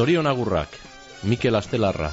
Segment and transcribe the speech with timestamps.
[0.00, 0.68] Zorion agurrak,
[1.24, 2.10] Mikel Astelarra.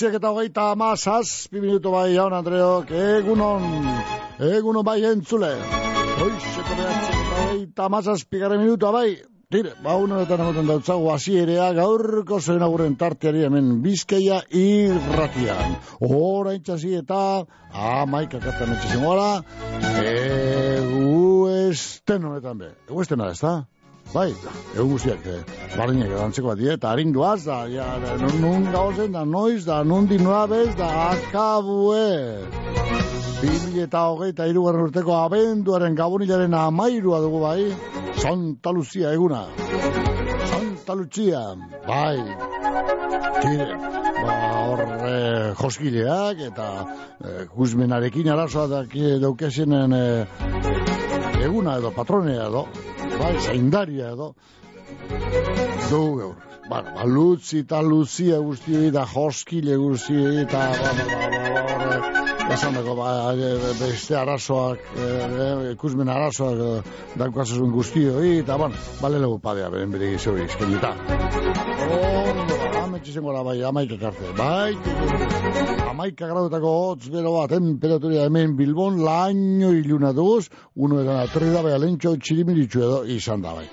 [0.00, 3.64] Bederatziak eta hogeita amazaz, bi minutu bai jaun Andreok, egunon,
[4.40, 5.50] egunon bai entzule.
[5.52, 9.10] Hoizeko bederatziak eta hogeita amazaz, pigare minutua bai,
[9.50, 15.74] Tire, ba, unetan emoten dautzagu hasierea gaurko zen aguren tarteari hemen bizkeia irratian.
[16.00, 17.18] Hora itxasi eta
[17.74, 19.28] amaika kartan etxasen gora,
[20.06, 22.72] egu esten honetan be.
[22.88, 23.58] Egu estena ez da?
[24.10, 24.32] Bai,
[24.74, 25.42] egun guztiak, eh,
[25.78, 29.84] barriñak edantzeko bat die, eta harinduaz, da, ja, da, nun, nun gauzen, da, noiz, da,
[29.86, 32.42] nundi nuabez, da, akabue.
[33.40, 37.70] Bili eta hogeita irugarren urteko abenduaren gabonilaren amairua dugu bai,
[38.18, 39.44] Santa Lucia eguna.
[40.50, 41.44] Santa Lucia,
[41.86, 42.18] bai.
[43.40, 43.68] Tire,
[44.24, 50.26] ba, hor, eh, joskileak eta eh, guzmenarekin arazoa daki daukesinen eh,
[51.46, 52.66] eguna edo patronea edo,
[53.20, 54.32] bai, zaindaria edo.
[55.90, 56.38] Dugu gaur.
[56.70, 62.54] Ba, ba, lutzi eta luzia guztioi da joskile guztioi eta ba, ba, ba, ba, ba,
[62.54, 65.08] esan dago, ba, e, beste arazoak, e,
[65.44, 66.70] e, ikusmen arazoak e,
[67.18, 70.94] daukazazun guztioi, eta, ban, bale legu padea, beren bere gizio izkenita.
[71.90, 74.74] Ondo, ametxe zengo bai, amaika karte, bai,
[75.90, 81.62] amaika gradutako hotz bero bat, temperaturia hemen Bilbon, laino iluna duguz, uno edan atorri da,
[81.62, 83.68] bai, alentxo txirimiritxu edo izan da, bai.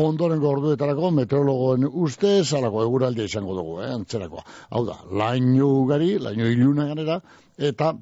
[0.00, 4.40] Ondoren gorduetarako meteorologoen uste, salako eguraldia izango dugu, eh, antzerako.
[4.70, 7.20] Hau da, laino ugari, laino iluna ganera,
[7.58, 7.92] eta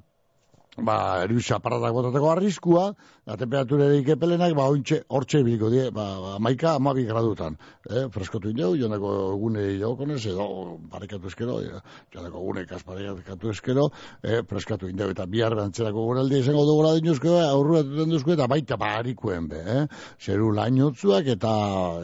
[0.79, 2.91] ba, eruxa paradak botateko arriskua,
[3.27, 7.57] da temperatura erik epelenak, ba, ointxe, hortxe biliko die, ba, ba maika amabi gradutan.
[7.89, 11.81] Eh, freskotu indeu, jonako gune jokonez, edo parekatu eskero, eh,
[12.15, 13.89] jonako gune kasparekatu eskero,
[14.23, 18.35] eh, freskatu indeu, eta bihar bantzerako guraldi izango dugu da dinuzko, eh, aurrua duten duzko,
[18.39, 19.87] eta baita barikuen be, eh,
[20.21, 21.51] zeru lainotzuak, eta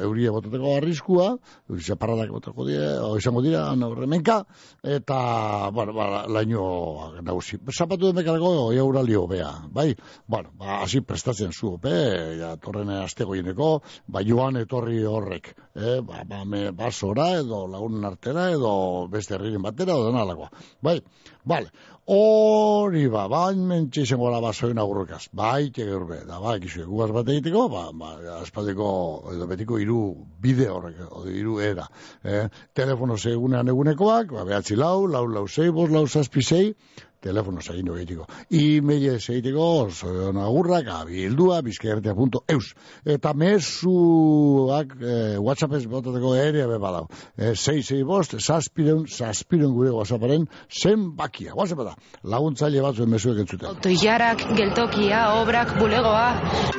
[0.02, 1.30] euria botateko arriskua,
[1.70, 3.70] eruxa paradak botako die, o, izango dira,
[4.06, 4.42] menka,
[4.82, 7.58] eta, bueno, ba, laino nagusi.
[7.76, 9.90] Zapatu demekarako, oi auraldi hobea, bai?
[10.26, 11.94] Bueno, ba, hasi prestatzen zu, be,
[12.40, 13.70] ja, torren astegoieneko,
[14.12, 16.00] ba, joan etorri horrek, eh?
[16.06, 18.72] ba, ba, me, basora edo lagunen artera edo
[19.12, 20.50] beste herriren batera edo denalakoa,
[20.82, 21.00] bai?
[21.46, 21.70] Vale,
[22.10, 27.10] hori ba, bain mentxe izango la basoen agurrukaz, bai, tege urbe, da, ba, ekizu egugaz
[27.14, 28.88] bat egiteko, ba, ba, aspaldeko,
[29.34, 30.00] edo betiko iru
[30.42, 31.86] bide horrek, edo iru era,
[32.24, 32.46] eh?
[32.74, 36.72] telefono segunean egunekoak, ba, behatzi lau, lau, lau, sei, bos, lau, zazpi, sei,
[37.20, 38.26] telefono zaino egiteko.
[38.50, 42.72] E-mail egiteko, zoion agurrak, abildua, bizkaertea.eus.
[43.16, 47.06] Eta mesuak, eh, WhatsApp ez botateko ere badau.
[47.36, 51.54] Eh, 6 bost, saspiren, saspiren gure WhatsApparen, zen bakia.
[51.54, 53.68] WhatsApp da, laguntzaile batzuen mesuek entzuten.
[53.68, 56.28] Autoiarak, geltokia, obrak, bulegoa,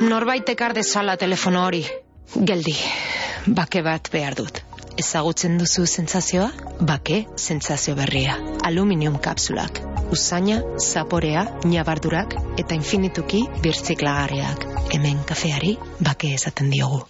[0.08, 1.84] norbait ekar dezala telefono hori.
[2.34, 2.74] Geldi,
[3.46, 4.62] bake bat behar dut.
[4.98, 6.50] Ezagutzen duzu sentsazioa?
[6.80, 8.34] Bake sentsazio berria.
[8.66, 9.87] Aluminium kapsulak.
[10.12, 14.64] Usaina, zaporea, ñabardurak eta infinituki birtziklagarriak.
[14.96, 17.04] Hemen kafeari bake esaten diogu.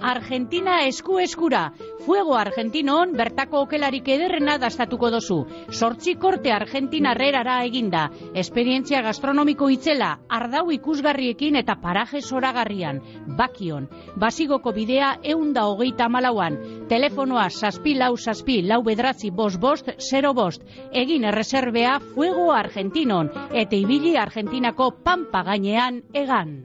[0.00, 1.72] Argentina esku eskura.
[2.04, 5.38] Fuego Argentinon bertako okelarik ederrena dastatuko dozu.
[5.70, 8.06] Sortzi korte Argentinarrerara eginda.
[8.34, 13.00] Esperientzia gastronomiko itzela, ardau ikusgarriekin eta paraje zoragarrian.
[13.36, 13.88] Bakion.
[14.16, 16.58] Basigoko bidea eunda hogeita malauan.
[16.88, 20.64] Telefonoa saspi lau saspi lau bedratzi bost bost zero bost.
[20.92, 23.30] Egin erreserbea Fuego Argentinon.
[23.52, 26.56] Eta ibili Argentinako pampa gainean egan.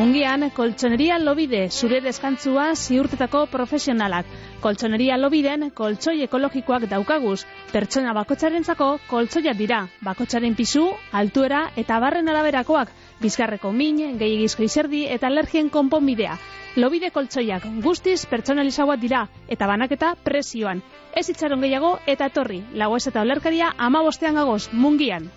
[0.00, 4.28] Mungian, koltsoneria lobide, zure deskantzua ziurtetako profesionalak.
[4.64, 7.42] Koltsoneria lobiden, koltsoi ekologikoak daukaguz.
[7.72, 9.82] Pertsona bakotxarentzako koltsoiak dira.
[10.06, 10.86] Bakotxaren pisu,
[11.20, 12.94] altuera eta barren araberakoak.
[13.20, 16.38] Bizkarreko min, gehiagizko izerdi eta alergien konponbidea.
[16.80, 20.80] Lobide koltsoiak guztiz pertsonalizagoak dira eta banaketa presioan.
[21.12, 22.62] Ez itxaron gehiago eta etorri.
[22.72, 25.28] Lagoez eta olerkaria ama bostean gagoz, mungian.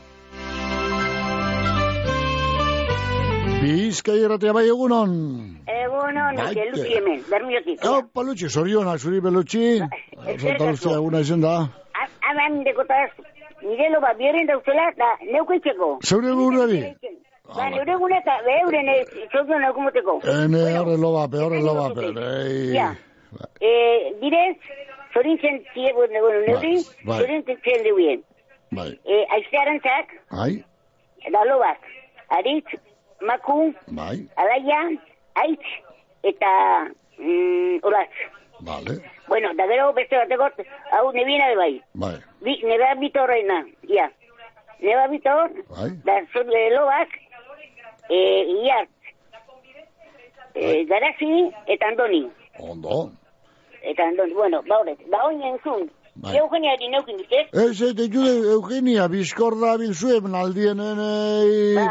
[3.63, 5.11] Bizkai erratea bai egunon.
[5.71, 7.79] Egunon, nik Luchi hemen, bermiotik.
[7.87, 9.61] Hau, palutxi, zorionak, zuri belutxi.
[10.41, 11.53] Santa Luzia eguna izen da.
[12.27, 13.07] Hemen dekotaz,
[13.61, 15.89] nire loba bierren dauzela, da neukitzeko.
[16.03, 16.81] Zeure burari.
[17.53, 18.91] Ba, neure gune eta beuren
[19.31, 20.19] zozio neukumoteko.
[20.35, 22.11] Ene horre loba, pe, horre loba, pe.
[22.27, 22.69] Ei.
[22.75, 22.89] Ja.
[23.63, 24.57] Eh, direz,
[25.15, 26.75] zorintzen zie, bueno, bueno, neuri,
[27.07, 27.19] bai.
[27.21, 28.23] zorintzen zie deuen.
[28.73, 30.63] Bai, Eh, aiztearantzak, ai,
[31.31, 31.83] da lobak,
[32.39, 32.73] aritz,
[33.27, 34.81] maku, bai, alaia,
[35.35, 35.69] aitz,
[36.23, 36.51] eta
[37.19, 38.15] mm, olatz.
[38.61, 40.49] bale, Bueno, da gero beste bateko,
[40.91, 41.81] hau nebiena de bai.
[41.93, 44.09] bai, Bi, neba bitorrena, ja.
[44.81, 47.15] Neba bitor, bai, da zut e, lobak,
[48.09, 48.19] e,
[48.65, 48.89] iart,
[50.55, 52.23] e, garazi eta andoni.
[52.59, 53.11] ondo.
[53.81, 55.89] Eta andoni, bueno, ba horret, ba oin entzun.
[56.15, 56.35] Bai.
[56.37, 61.73] Eugenia di neukin dute, Ez, ez, jude, Eugenia, bizkor da bil zuen aldien, enei...
[61.75, 61.87] ba,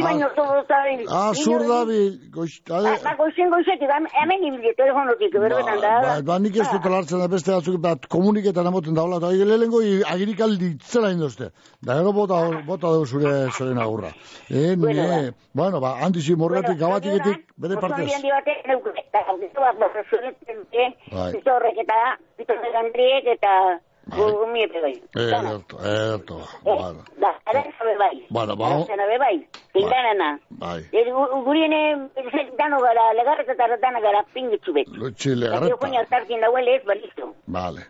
[0.00, 1.04] ibaino zobo zabil.
[1.10, 2.92] Ah, zur da bil, goiztade...
[3.04, 5.92] Ba, goizen goizetik, am- hemen ibili telefonotik, berbetan da.
[6.04, 9.48] Ba, ba, nik ez dut alartzen da beste batzuk, bat komuniketan emoten daula, eta hori
[9.50, 9.80] lehenko
[10.12, 11.50] agirik alditzela indozte.
[11.82, 14.12] Da gero bota, bota dugu zure zoren agurra.
[14.50, 18.10] E, Bueno, ne, bueno, ba, handizi morgatik, gabatiketik, bere partez.
[18.14, 21.32] Handi batek, neuke, eta gauditu bat, zuritzen, eh, Bai.
[21.32, 22.00] pitorrek eta,
[22.36, 23.52] pitorrek andriek eta,
[24.06, 24.94] Gurumiepe bai.
[25.14, 25.50] Dana.
[25.50, 28.26] Erto, erto, Eh, bueno, Da, aranza be bai.
[28.30, 29.36] Bueno, ba- Aranza be bai.
[29.74, 30.38] Indanana.
[30.50, 30.80] bai.
[30.92, 32.08] Ez gu- guriene,
[32.56, 34.86] dano gara, legarreta eta dana gara pingitzu bet.
[34.88, 35.98] Lutxi Eta jokoin legarreta.
[36.00, 37.34] altarkin dauele ez, ba, listo.
[37.46, 37.80] Vale,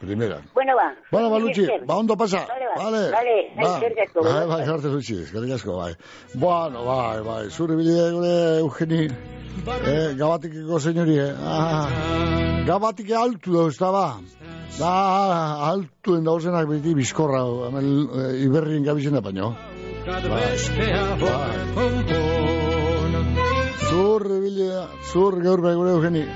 [0.00, 0.40] primera.
[0.54, 0.94] Bueno, ba.
[1.12, 1.84] Bueno, ba, esker.
[1.84, 2.46] ba, ondo pasa.
[2.48, 2.84] Vale, ba.
[2.84, 4.46] Vale, Vale, ba, bai, bai.
[4.48, 5.92] bai, jarte Lutxi, eskerrik asko, bai.
[6.34, 9.04] Bueno, bai, bai, zure bide gure Eugeni,
[9.84, 11.88] eh, gabatikeko señori, eh, ah,
[12.68, 14.06] gabatike altu dauz, da, ba.
[14.78, 14.92] Da,
[15.70, 19.54] altuen dauzenak beti bizkorra, hemen eh, iberrien gabizena baino.
[23.88, 24.68] Zur, bile,
[25.12, 26.26] zur, gaur bai gure Eugeni.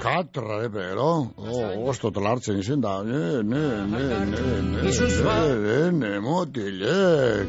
[0.00, 1.28] Katra, pero.
[1.36, 3.02] Oh, osto talartzen izen da.
[3.04, 7.48] Ne, ne, ne, ne, ne, ne, ne, ne, motilek.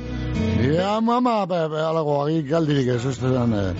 [0.62, 3.74] Ja, mama, be, be, alago, agi galdirik ez ez den, eh,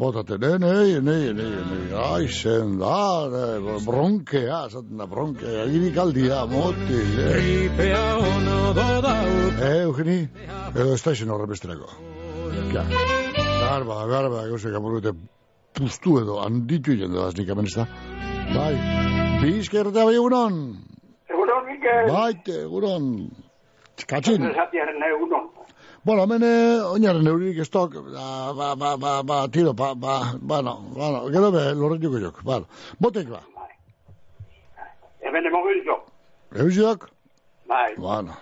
[0.00, 3.28] botate, ne, ne, ne, ne, ne, ai, zen da,
[3.84, 7.76] bronkea, zaten da, bronkea, agirik galdia, motilek.
[9.60, 10.18] Eh, Eugeni,
[10.74, 11.92] edo ez da izen horre besterako.
[12.72, 15.12] Ja, garba, garba, gauzek apurrute
[15.76, 17.86] puztu edo handitu egin da, nik hemen ez da.
[18.54, 18.74] Bai,
[19.42, 20.58] bizkertea bai egunon,
[21.32, 22.10] Egunon, Mikel.
[22.12, 23.06] baite, egunon,
[24.06, 24.42] katxin.
[24.44, 25.48] Egunon.
[26.04, 30.16] Bueno, hemen eh, oinaren euririk ez tok, ba, ba, ba, ba, ba, tiro, ba, ba,
[30.40, 32.66] bueno, bueno, gero be, lorretuko jok, bueno,
[33.00, 33.40] botek ba,
[35.22, 35.94] Hemen emogilzo.
[36.58, 37.06] eusiak,
[37.68, 38.34] Bai, bueno,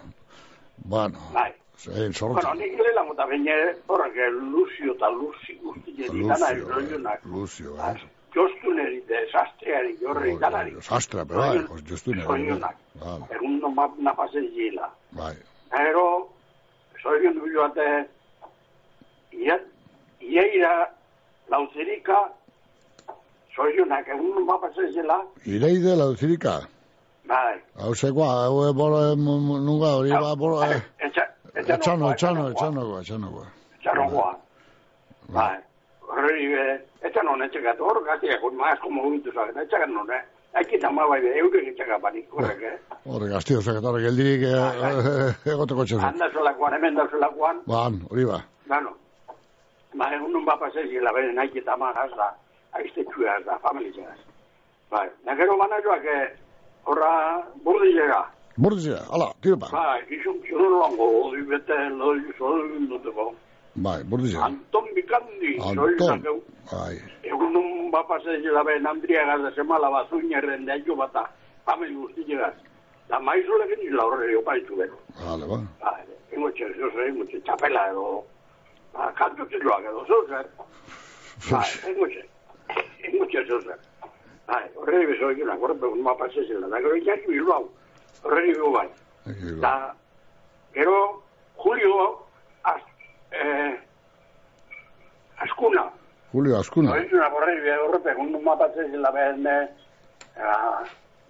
[0.79, 1.53] bueno, bai.
[1.81, 3.55] Zein Bueno, sortza, nik dela mota baina
[3.89, 4.17] horrek
[4.53, 7.21] Lucio eta Luzi guzti dana Lucio, iroionak.
[7.25, 8.01] Lucio, eh,
[8.35, 10.75] Jostuneri, desastreari, jorri danari.
[10.81, 12.77] sastra, pero bai, nire, Soinunak.
[13.01, 14.87] Vale, Egun no map napazen zila.
[15.11, 15.35] bai,
[15.71, 16.29] Pero,
[17.03, 18.07] soigun du joate,
[20.21, 20.91] ieira,
[21.51, 22.19] lauzerika,
[23.57, 26.61] soiunak, egun no mapazen zila, ireide lauzirika,
[27.27, 27.57] bai.
[27.81, 30.81] hau zekoa, hau e, boro, e, mu- mu- nunga, hori, ba, boro, e,
[31.55, 32.51] Etxa- etxano, etxano, etxanokoa.
[32.51, 33.47] etxanokoa, etxanokoa,
[33.83, 34.39] Txarrogoa.
[35.29, 35.57] Bai.
[36.11, 40.23] Horri, eh, etxan honen etxekat, hor gaztiak, hor maaz, como guintu zagen, etxakan honen.
[40.55, 42.77] Aikin ama bai, euren etxekat banik, horrek, eh?
[43.07, 47.61] horre gaztio zek, eta horre geldirik, e, e, egoteko txezu, Handa zelakoan, hemen da zelakoan,
[47.67, 48.91] ban, hori ba, gano.
[49.95, 52.35] Ba, egun bat pasezi, laberen naik eta magaz da,
[52.73, 54.19] aizte txuaz da, familizaz.
[54.91, 56.35] Bai, da gero banaioak, eh,
[56.85, 58.25] horra burdizera.
[58.61, 59.69] Burdizera, ala, tiro ba.
[59.73, 63.31] Bai, izun kiron lango, odi bete, loi, zoi, duteko.
[63.87, 64.51] Bai, burdizera.
[64.51, 65.97] Anton Bikandi, Anton.
[66.05, 66.43] zakeu.
[66.73, 66.99] Bai.
[67.25, 67.57] Egun
[67.95, 71.25] bat pasezi, laberen andriagaz da semala bat zuinerren da jo bata,
[71.65, 72.53] famili guztiegaz.
[73.09, 75.01] Da maizulekin izla horre opaitzu bero.
[75.25, 75.63] Vale, ba.
[75.81, 75.97] Ba,
[76.37, 78.07] ingo txe, zo zer, ingo txe, txapela edo,
[78.93, 80.53] ba, kantu txeloak edo, zo zer.
[81.49, 82.29] Ba, ingo txe,
[83.09, 83.81] ingo txe, zo zer.
[84.45, 87.65] Ba, horre bezo egin, da gero ikan bilu hau,
[88.25, 88.89] horre bilu bai.
[89.61, 89.95] Da,
[90.75, 91.23] gero,
[91.65, 92.19] Julio,
[92.63, 92.81] az,
[93.33, 93.79] eh,
[95.39, 95.91] askuna,
[96.33, 96.93] Julio Askuna.
[96.93, 99.69] Oizuna horre bilu horrepe, egun ma pasezela behen, eh,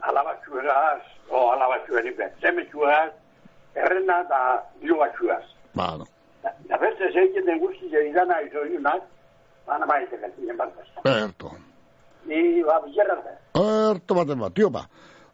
[0.01, 3.13] alabatxuegaz, o alabatxuegaz, zemetxuegaz,
[3.75, 4.41] errena da
[4.81, 5.45] bilubatxuegaz.
[5.75, 6.05] Ba, no.
[6.43, 9.03] Da, da beste zeiketen guzti zeidana izo iunak,
[9.67, 10.87] bana maite gantinen barkaz.
[11.05, 11.51] Erto.
[12.27, 13.35] Ni ba bilerra da.
[13.61, 14.85] Erto baten bat, tio ba.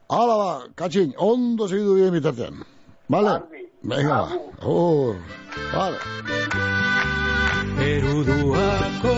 [0.08, 2.62] Hala ba, katxin, ondo segidu bien bitartean.
[3.10, 3.30] Vale?
[3.30, 3.62] Argi.
[3.82, 4.28] Venga, ba.
[4.62, 5.16] Hor.
[5.74, 5.98] Vale.
[7.86, 9.14] Eruduako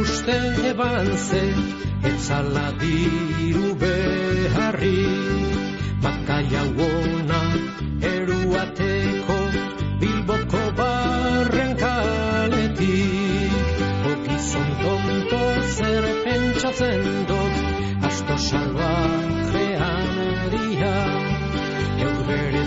[0.00, 0.38] uste
[0.70, 1.44] eban ze,
[2.10, 5.06] etzala diru beharri.
[6.02, 7.40] Bakaia uona
[8.12, 8.93] eruateko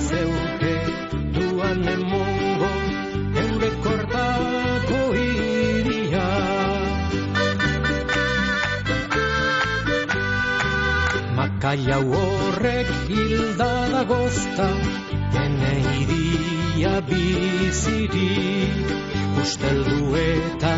[0.07, 0.75] Zeuke
[1.35, 2.69] duan emongo,
[3.41, 6.27] eure kortako iria.
[11.39, 14.69] Makaia horrek hilda da gozta,
[15.43, 15.73] ene
[16.03, 18.95] iria bizirik.
[19.43, 20.75] Usteldu eta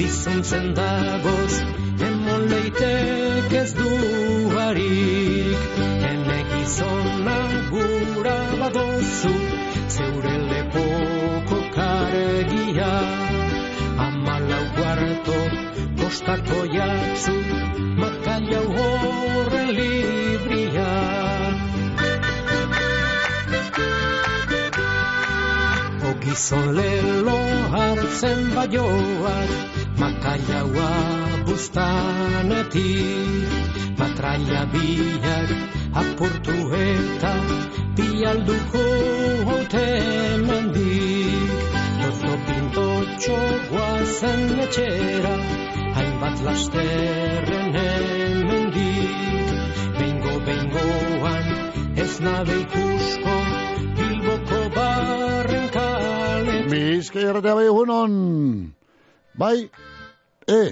[0.00, 1.62] lizuntzen dagoz,
[2.10, 5.91] emon leitek ez duarik.
[6.62, 7.38] Gizona
[7.70, 9.30] gura badozu,
[9.94, 12.90] zeure lepoko kargia.
[14.04, 15.38] Amalau guarto,
[15.98, 17.34] kostako jatzu,
[18.02, 20.86] makaia horren libria.
[26.12, 27.38] Ogizon lelo
[27.74, 29.50] hartzen baioak,
[30.04, 30.88] makaiaua
[31.50, 33.50] bustanetik,
[33.98, 37.32] matraia biak apurtu eta
[37.96, 38.84] bialduko
[39.48, 39.88] hote
[40.46, 41.50] mendik.
[42.08, 43.38] Ozo pintotxo
[43.70, 45.34] guazen etxera,
[45.96, 49.16] hainbat lasterren hemendik.
[49.98, 51.46] Bengo bengoan
[52.04, 53.36] ez nabe ikusko,
[53.98, 56.72] bilboko barren kaletik.
[57.42, 58.14] Bai egunon.
[59.34, 59.58] Bai,
[60.48, 60.62] e,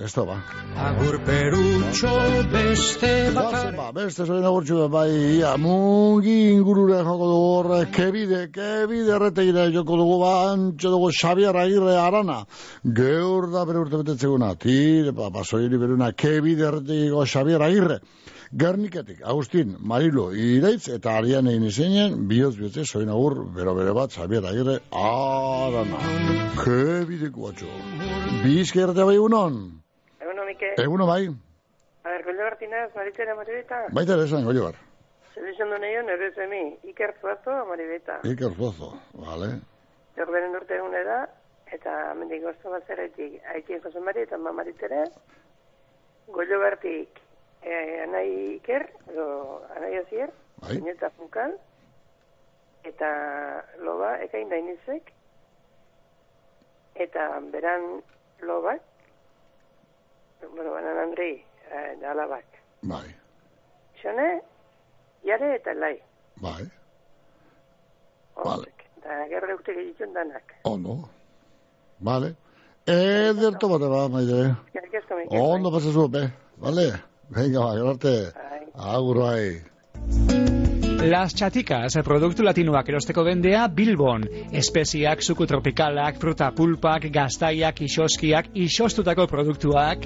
[0.00, 0.42] da ba.
[0.76, 2.08] Agur perutxo
[2.52, 9.12] beste bakar ba, beste zoin agurtxu bai, ia, mungi ingurure joko dugu horre, kebide, kebide
[9.16, 12.46] erretegira joko dugu, ba, antxo dugu Xabier Agirre Arana,
[12.82, 18.00] geur da bere urte betetzeguna, tire, ba, basoiri beruna, kebide erretegiko Xabier Agirre,
[18.56, 24.16] Gerniketik, Agustin, Marilo, Iraitz, eta Ariane egin izenen, bihotz bihotze, zoin agur, bero bere bat,
[24.16, 26.00] Xabier Agirre Arana,
[26.56, 27.68] kebideko batxo.
[28.40, 29.60] Bizka irratea bai egunon,
[30.50, 30.74] Mike.
[30.82, 31.28] eguno bai,
[32.02, 33.84] A ver, Golio Martínez, Maritera Maribeta.
[33.92, 34.74] baita ere esan, goio bar.
[35.34, 38.20] Seliziondo neio, nire zemi, Iker Zuazo, Maribeta.
[38.24, 39.60] Iker Zozo, vale.
[40.16, 41.18] Jorberen urte egunera,
[41.70, 45.04] eta mendik goztu bat zeretik, haitien Jose Mari eta ma Maritere.
[46.26, 47.20] Golio Bertik,
[47.62, 50.32] eh, anai Iker, edo anai Azier,
[50.64, 50.80] Bai.
[50.90, 51.54] eta Funkal,
[52.84, 53.10] eta
[53.84, 55.12] loba, ekain dainizek,
[56.94, 58.00] eta beran
[58.40, 58.80] lobak,
[60.54, 62.44] bueno, banan Andrei, eh, alabak.
[62.82, 63.08] Bai,
[64.02, 64.40] Xone,
[65.24, 65.96] jare eta lai.
[66.36, 66.64] bai,
[68.36, 68.56] Vale.
[68.64, 68.78] Horrek.
[69.04, 70.54] Da, gerra urte egiten danak.
[70.64, 71.08] ondo.
[72.00, 72.34] Vale.
[72.86, 74.56] Ederto bate ba, maide.
[75.28, 76.22] Ondo pasa zupe,
[76.56, 76.86] vale?
[77.28, 78.32] Venga, ba, gerarte.
[78.74, 79.60] Agur bai.
[81.02, 84.26] Las Chaticas, produktu latinoak erosteko bendea Bilbon.
[84.52, 90.04] Espeziak, suku tropikalak, fruta pulpak, gaztaiak, isoskiak, isostutako produktuak.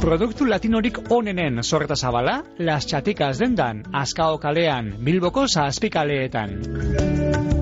[0.00, 7.59] Produktu latinorik onenen sorreta zabala, Las Chaticas dendan, Azkao kalean, Bilboko zazpikaleetan.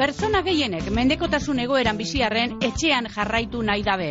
[0.00, 4.06] Pertsona gehienek mendekotasun egoeran biziarren etxean jarraitu nahi dabe.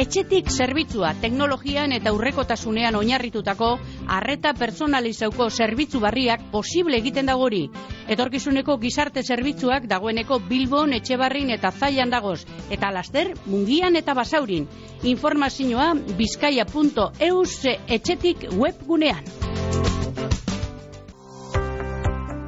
[0.00, 3.68] Etxetik zerbitzua teknologian eta urrekotasunean oinarritutako
[4.16, 7.60] arreta personalizauko zerbitzu barriak posible egiten dagori.
[8.08, 12.38] Etorkizuneko gizarte zerbitzuak dagoeneko Bilbon, Etxebarrin eta Zailan dagoz,
[12.70, 14.64] eta laster Mungian eta Basaurin.
[15.12, 17.58] Informazioa bizkaia.eus
[17.98, 19.93] etxetik webgunean.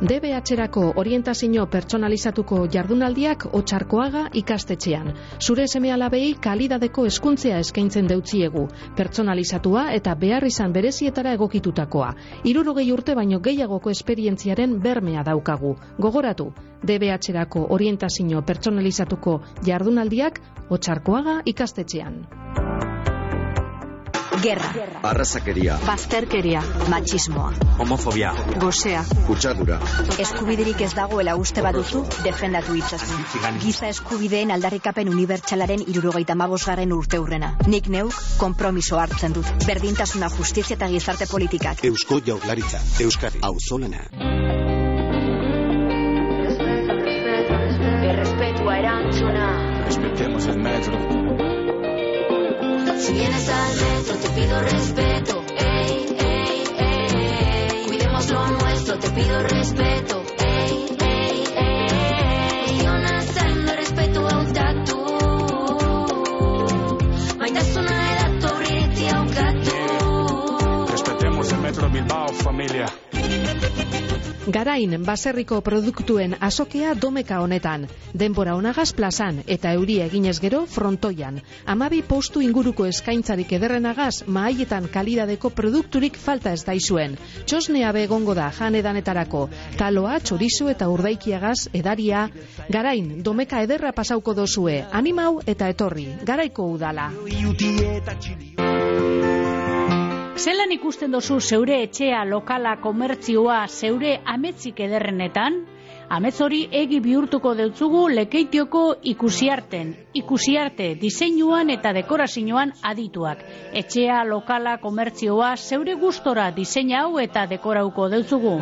[0.06, 5.08] DBH-erako orientazio pertsonalizatuko jardunaldiak otxarkoaga ikastetxean.
[5.42, 8.62] Zure seme alabei kalidadeko eskuntzea eskaintzen deutziegu,
[9.00, 12.12] pertsonalizatua eta behar izan berezietara egokitutakoa.
[12.44, 15.74] Irurogei urte baino gehiagoko esperientziaren bermea daukagu.
[15.98, 16.52] Gogoratu,
[16.86, 22.22] DBH-erako orientazio pertsonalizatuko jardunaldiak otxarkoaga ikastetxean.
[24.42, 24.70] Gerra.
[25.02, 25.78] Arrazakeria.
[25.86, 26.62] Bazterkeria.
[26.90, 27.52] Matxismoa.
[27.78, 28.32] Homofobia.
[28.60, 29.04] Gosea.
[29.26, 29.78] Kutsadura.
[30.18, 33.18] Eskubiderik ez dagoela uste baduzu, defendatu itzazu.
[33.62, 37.54] Giza eskubideen aldarrikapen unibertsalaren irurogeita mabosgarren urte urrena.
[37.66, 39.52] Nik neuk, kompromiso hartzen dut.
[39.66, 41.84] Berdintasuna justizia eta gizarte politikak.
[41.84, 42.80] Eusko jaurlaritza.
[43.00, 43.42] Euskadi.
[43.42, 44.04] Auzolana.
[48.06, 49.52] Errespetua erantzuna.
[49.86, 51.15] Respetemos el metro.
[53.06, 55.44] Si vienes al metro te pido respeto.
[55.58, 57.86] Ey, ey, ey.
[57.86, 60.22] Cuidemos lo nuestro, te pido respeto.
[60.38, 62.80] Ey, ey, ey.
[62.86, 64.96] Ona zen respeto hautatu.
[67.38, 70.86] Maitasuna edatu iritzia haukatu.
[70.90, 72.86] Respetemos el metro Bilbao, familia.
[74.46, 81.40] Garain baserriko produktuen azokea domeka honetan, denbora onagaz plazan eta euria eginez gero frontoian.
[81.66, 87.18] Amabi postu inguruko eskaintzarik ederrenagaz mahaietan kalidadeko produkturik falta ez daizuen.
[87.44, 89.48] Txosnea begongo da janedanetarako,
[89.80, 92.28] taloa, txorizo eta urdaikiagaz edaria.
[92.70, 97.10] Garain, domeka ederra pasauko dozue, animau eta etorri, garaiko udala.
[100.36, 105.62] Zelan ikusten dozu zeure etxea, lokala, komertzioa, zeure ametzik ederrenetan?
[106.12, 109.94] Amets hori egi bihurtuko deutzugu lekeitioko ikusiarten.
[110.20, 113.40] Ikusiarte, diseinuan eta dekorazioan adituak.
[113.80, 118.58] Etxea, lokala, komertzioa, zeure gustora diseina hau eta dekorauko deutzugu.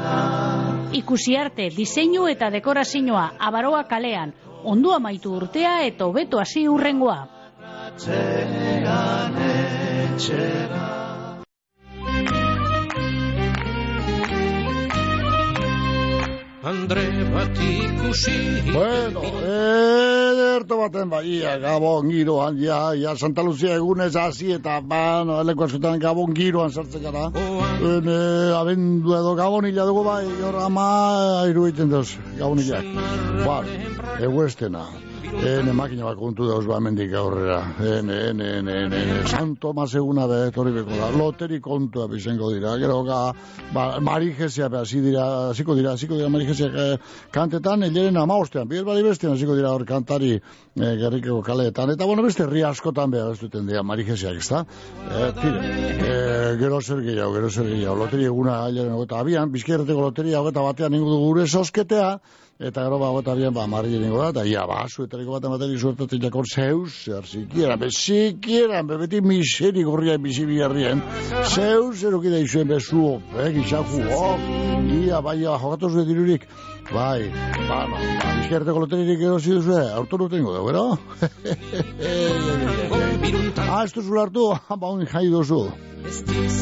[1.03, 4.33] Ikusiarte, diseinu eta dekorazioa, abaroa kalean.
[4.63, 7.19] Ondo amaitu urtea eta hobeto hasi urrengoa.
[16.65, 18.33] Andre bat ikusi
[18.73, 25.21] Bueno, ederto baten bai, ia, gabon giroan, ja, ja, Santa Lucia egunez hasi eta, ba,
[25.29, 27.29] no, eleko askotan gabon giroan sartzen gara.
[27.37, 30.87] En, eh, abendu edo gabon hila dugu bai, hor ama
[31.43, 32.81] airu egiten duz, gabon hila.
[33.45, 33.61] Ba,
[34.25, 34.89] egu estena.
[35.25, 37.59] Ene makina bat kontu dauz ba mendik aurrera.
[37.81, 39.29] Ene, ene, ene, ene, ene.
[39.29, 41.09] San Tomas eguna be, etorri beko da.
[41.17, 42.75] Loteri kontua bizengo dira.
[42.81, 43.21] Gero ga,
[43.73, 46.99] ba, marijesia be, hasi dira, hasiko dira, hasiko dira marijesia eh,
[47.33, 48.69] kantetan, eleren ama ostean.
[48.69, 51.95] Biel badi bestean hasiko dira hor kantari eh, gerrikeko kaleetan.
[51.97, 54.65] Eta bueno, beste herri askotan be, ez duten dira marijesiak, ezta?
[55.09, 55.75] Eh, tire,
[56.13, 57.99] eh, gero zer gehiago, gero zer gehiago.
[58.05, 62.19] Loteri eguna, eleren hogeta abian, bizkerreteko loteria hogeta batean ingo du gure sosketea,
[62.59, 66.21] eta gero ba gota bien ba marri ningo da, ia ba, suetariko bat ematerik suertatzen
[66.23, 71.03] jakor zeus, zer sikiera, be sikiera, be beti miseri gorria bizi biharrien,
[71.51, 74.39] zeus eruki da izuen bezu, eh, gizaku, oh,
[75.01, 76.47] ia, bai, ia, jokatu zuen dirurik,
[76.93, 77.31] bai,
[77.69, 80.85] ba, no, ba, bizkerreteko loteririk erosi duzu, aurto nutengo da, bero?
[83.69, 85.63] ah, ez duzu lartu, ba, un jai duzu,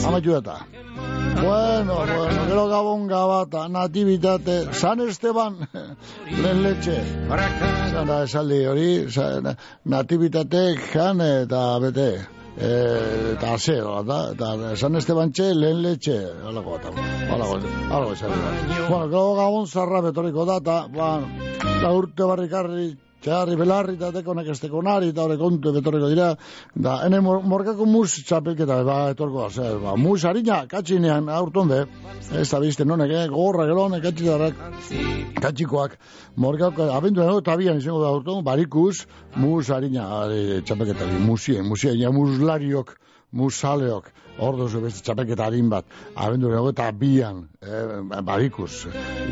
[0.07, 0.61] amaitu data.
[1.43, 5.57] Bueno, bueno, gero gabon gabata, natibitate, San Esteban,
[6.43, 6.99] lehen letxe.
[7.93, 12.11] Zara esaldi hori, sa- natibitate jan eta bete.
[12.57, 16.19] E, eta ase, da, eta San Esteban txe, lehen letxe.
[16.49, 16.91] Alago bat,
[17.33, 17.57] alago,
[17.89, 18.41] alago esaldi.
[18.45, 18.75] bat.
[18.91, 21.15] Bueno, gero gabon zarra betoriko da, eta, ba,
[21.83, 22.91] la urte barrikarri,
[23.23, 26.33] Txarri belarri eta teko nekesteko nari eta hori kontu betorriko dira.
[26.75, 31.71] Da, ene mor, morkako mus txapelketa, ba, etorko da, zer, ba, mus harina, katxinean, aurton
[31.71, 31.79] be,
[32.41, 34.59] ez da bizten honek, eh, gorra gero honek, katxitarrak,
[35.39, 35.95] katxikoak,
[36.47, 39.05] morkako, abendu eno, eta bian izango da aurton, barikus,
[39.37, 42.97] mus harina, ari, txapelketa, musien, musien, ja muslariok,
[43.33, 47.81] musaleok, hor duzu beste txapelketa harin bat, abenduren hogeta bian, e,
[48.25, 48.87] badikuz,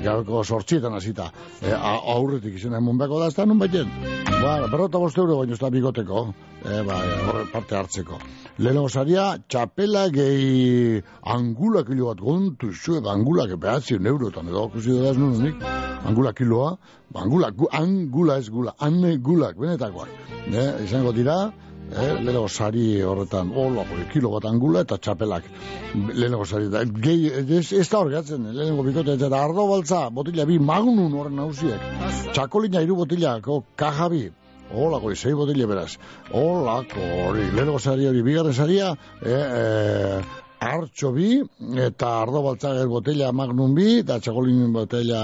[0.05, 1.73] gauko sortxietan hasita, e,
[2.15, 3.89] aurretik izan emun beko da, ez da nun baiten.
[4.31, 6.25] Ba, berrota boste euro baino ez da bigoteko,
[6.65, 8.21] e, ba, horre parte hartzeko.
[8.61, 11.01] Lehenengo saria, txapela gehi
[11.35, 15.65] angula kilo bat gontu, zuek angula behatzi eurotan, edo kusi dut nun nik,
[16.05, 16.77] angula kiloa,
[17.11, 20.09] ba, angula, gu, angula ez gula, angulak, benetakoak.
[20.51, 21.51] Ne, izango dira,
[21.91, 25.47] eh, lehenengo sari horretan, hola, hori, kilo bat angula eta txapelak,
[25.95, 30.47] lehenengo sari, da, gehi, ez, ez da hor gatzen, lehenengo bikote, eta ardo baltza, botila
[30.49, 31.89] bi magnun horren nausiek,
[32.33, 34.29] txakolina iru botilako, kajabi,
[34.71, 35.97] Olako, sei botile beraz.
[36.31, 41.41] Olako, hori, lehenengo sari hori, bigarren saria, e, e, hartxo bi,
[41.87, 45.23] eta ardo baltzager botella magnum bi, eta txakolin botella,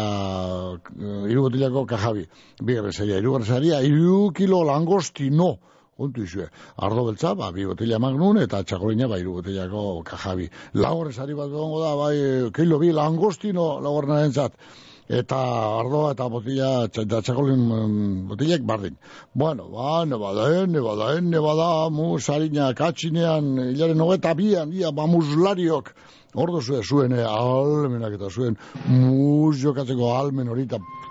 [0.97, 2.25] eh, iru botellako kajabi.
[2.63, 5.57] Bigarren saria, irugarren saria, iru kilo langostino,
[5.97, 6.49] kontu izue.
[6.77, 10.49] Ardo beltza, ba, bi botella magnum, eta txakolina, ba, iru botellako kajabi.
[10.75, 12.17] Lagorren sari bat gongo da, bai,
[12.57, 14.59] kilo bi langostino lagorren entzat
[15.07, 15.39] eta
[15.79, 18.97] ardoa eta botila, eta txakolin mm, botilek bardin.
[19.35, 24.91] Bueno, ba, ne bada, ne bada, ne bada, mu sarina katxinean, hilaren hogeta bian, ia,
[24.91, 25.95] ba, muslariok,
[26.37, 28.59] Ordo zuen, zuen eh, almenak eta zuen
[28.91, 30.67] mus jokatzeko almen hori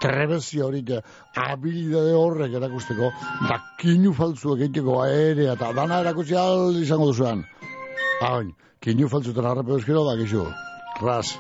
[0.05, 1.01] trebezia hori eta
[1.45, 3.09] habilidade horrek erakusteko
[3.49, 6.37] da kinu faltzuek egiteko aerea eta dana erakutsi
[6.81, 7.43] izango duzuan.
[8.21, 10.45] Hain, kinu faltzuetan harrape euskero, ba, gizu.
[10.99, 11.33] Tras,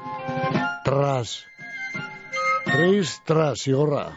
[0.85, 1.35] tras,
[2.65, 4.09] tris, tras, zigorra.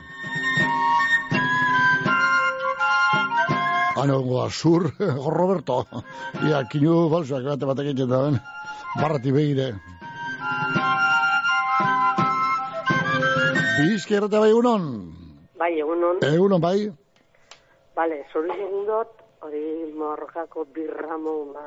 [3.99, 4.93] Ano, goa, sur,
[5.39, 5.85] Roberto.
[6.47, 8.43] Ia, kinu faltzuak bate batek egiten da, ben.
[8.97, 9.73] Barrati begire.
[13.79, 14.85] Bizki errata bai egunon.
[15.59, 16.19] Bai, egunon.
[16.27, 16.88] Egunon bai.
[17.97, 19.11] Bale, zori segundot,
[19.43, 19.62] hori
[19.99, 21.64] morrokako birramo, ma,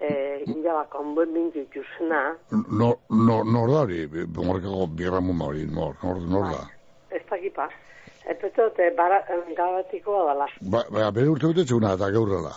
[0.00, 2.22] eh, indabako onbuen bintu ituzena,
[2.52, 6.62] No, no, nor da hori, morkako birramu hori, nor, nor, nor da.
[7.10, 7.68] ez dakipa.
[8.28, 10.46] Epetot, eh, bara, eh, gabatikoa dala.
[10.60, 12.52] Ba, ba, bere urte bete txuna eta gaurrela.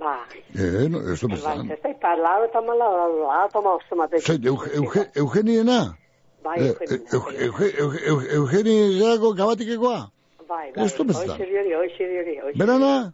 [0.00, 0.16] Ba,
[0.54, 1.70] Eh, no, ez du bai, bezan.
[1.70, 4.20] ez dakipa, lau eta mala, lau eta mala, zemate.
[4.20, 5.96] Zer, Euge- Euge- Eugeniena?
[6.42, 7.08] Bai, Eh, Eugenio.
[7.12, 10.10] Euge- Euge- Euge- Euge- Eugeniako gabatikekoa?
[10.48, 12.58] Bai, bai, Ez du hoxe hori, hoxe hori, hoxe.
[12.58, 13.12] Berana?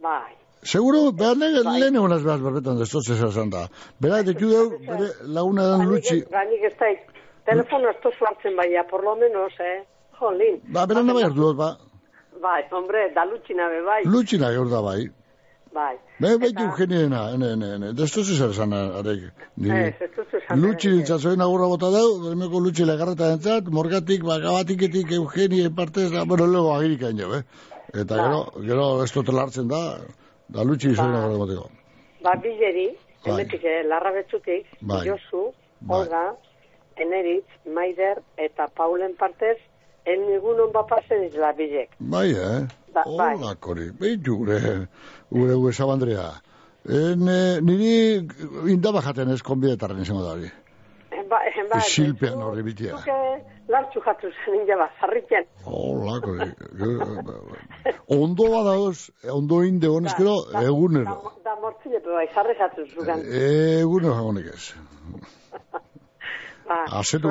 [0.00, 3.68] Bai, Seguro, behar nege lehen egunaz behar berbetan, ez dut esan da.
[4.00, 6.24] Bera, dekiu deu, bere laguna dan lutxi.
[6.30, 6.86] gainik ez da,
[7.44, 9.84] telefono ez tozu hartzen baina, por lo menos, eh,
[10.18, 10.60] jolin.
[10.74, 11.76] Ba, bera nabai hartu dut, ba.
[12.42, 14.02] Bai, hombre, da lutxina be, bai.
[14.04, 15.06] Lutxi nahi hor da, bai.
[15.74, 15.96] Bai.
[16.18, 17.88] Be, bai, Eugeniena, ene, ene, ene.
[18.02, 19.24] Ez dut esan arek.
[19.60, 20.60] Ez, ez duzu esan.
[20.62, 26.24] Lutxi ditzazoen agurra bota deu, bermeko lutxi legarreta entzat, morgatik, ba, gabatiketik, Eugenia partez, da,
[26.24, 27.42] bueno, lego agirik hain jo, eh?
[27.92, 29.82] Eta gero, gero ez dut hartzen da,
[30.48, 31.22] da lutxi izoen Ba.
[31.24, 31.68] agurra boteko.
[32.24, 32.88] Ba, bileri,
[33.24, 33.34] Bai.
[33.34, 35.04] emetik, eh, larra betzutik, Bai.
[35.10, 35.50] Josu,
[35.80, 36.00] Bai.
[36.00, 36.24] Olga,
[36.96, 39.58] Eneritz, Maider, eta Paulen partez,
[40.06, 41.92] en nigunon bapazen izla bilek.
[41.98, 42.60] Bai, eh?
[42.94, 43.34] Ba, bai.
[43.36, 44.60] Olakori, behitu gure,
[45.30, 46.28] gure gure sabandrea.
[46.86, 48.28] En, eh, niri
[48.70, 50.50] indaba jaten ez konbidetarren izango da hori.
[51.10, 52.96] En ba, en ba, Silpean horri bitia.
[52.98, 53.18] zuke
[53.68, 55.46] lartxu jatu zen injaba, zarritzen.
[55.64, 56.50] Olakori.
[58.06, 61.16] Ondo badaoz, ondo inde honezkero, egunero.
[61.44, 63.24] Da mortzile, bai, zarri jatu zugan.
[63.26, 64.74] Egunero jagonek ez.
[66.68, 67.28] Ba, Azetu.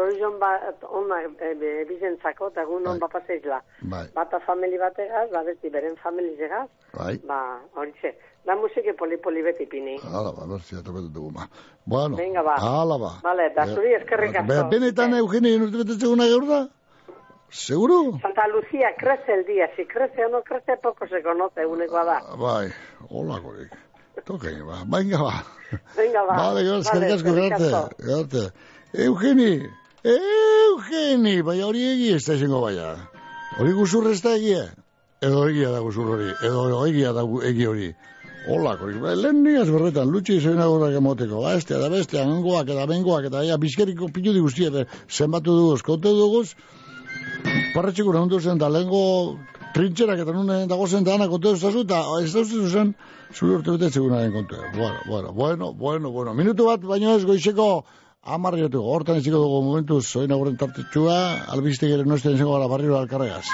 [0.00, 0.48] Zorion ba,
[0.88, 3.02] ona e, bizentzako, eta egunon Bai.
[3.04, 3.58] bapazeizla.
[3.92, 7.18] Bai, Bata famili bategaz, ba beti beren familizegaz, bai.
[7.28, 7.40] ba,
[7.76, 8.14] horitze.
[8.46, 9.98] Da musike poli-poli beti pini.
[10.00, 11.44] Hala ba, berzi, atopetu dugu ma.
[11.84, 12.54] Bueno, Venga, ba.
[12.56, 13.10] hala ba.
[13.22, 14.48] Vale, da zuri eskerrik asko.
[14.48, 16.60] Be- Benetan Eugenio urte betetzeguna gaur da?
[17.50, 18.16] Seguro?
[18.22, 22.18] Santa Lucía crece el día, si crece o no crece poco se conoce, unekoa da.
[22.36, 22.68] Bai,
[23.10, 23.72] holakorik.
[24.24, 24.84] Tokain, ba.
[24.86, 25.36] Venga, ba.
[25.96, 26.36] Venga, ba.
[26.36, 27.74] Vale, gero, eskerrik asko, eskerrik garte.
[27.74, 27.96] asko.
[28.08, 28.42] Garte.
[28.92, 29.68] Eugeni,
[30.04, 32.94] Eugeni, baina hori egi ez da izango baina.
[33.60, 34.62] Hori guzur ez da egia?
[35.20, 37.90] Edo egia da guzur hori, edo egia da gu- egi hori.
[38.48, 42.86] Holakorik, ba, lehen niaz berretan, lutsi izan agurrak emoteko, ba, estea da bestea, angoak eta
[42.88, 46.54] bengoak, eta ja, bizkeriko piludi guztia, eta zenbatu duguz, kontu duguz,
[47.74, 49.36] parratxiko nahundu zen, da lehengo
[49.74, 52.94] trintxerak eta nune dago zen da anak kontu zazu, eta ez da uste zen,
[53.34, 54.56] zure urte betetzegunaren kontu.
[54.72, 56.34] Bueno, bueno, bueno, bueno, bueno.
[56.34, 57.84] Minutu bat, baino ez goizeko
[58.22, 58.82] amarriotu.
[58.94, 61.18] Hortan iziko dugu momentuz, zoin aguren tartetxua,
[61.56, 63.44] albiste gire noizten izango gara barriro alkarregaz.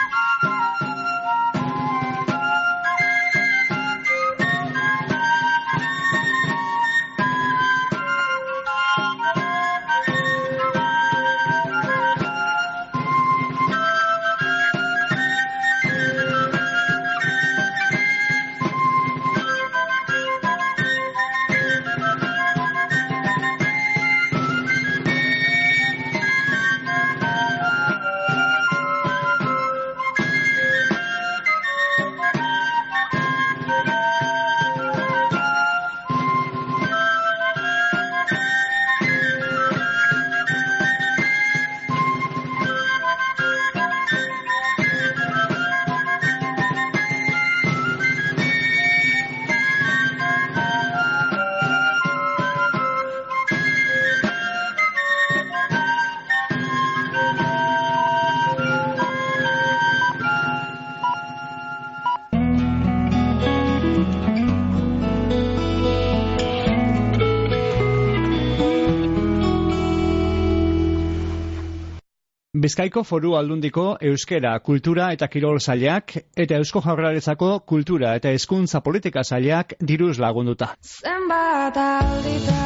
[72.66, 79.22] Bizkaiko foru aldundiko euskera, kultura eta kirol zailak eta eusko jaurlaritzako kultura eta hezkuntza politika
[79.22, 80.72] zailak diruz lagunduta.
[80.83, 82.57] Zenbat aldita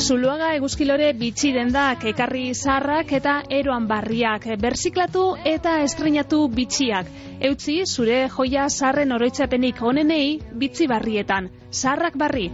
[0.00, 7.12] Zuluaga eguzkilore bitxi dendak, ekarri zarrak eta eroan barriak, berziklatu eta estrenatu bitxiak.
[7.50, 11.52] Eutzi, zure joia zarren oroitzapenik onenei bitzi barrietan.
[11.70, 12.48] Zarrak barri.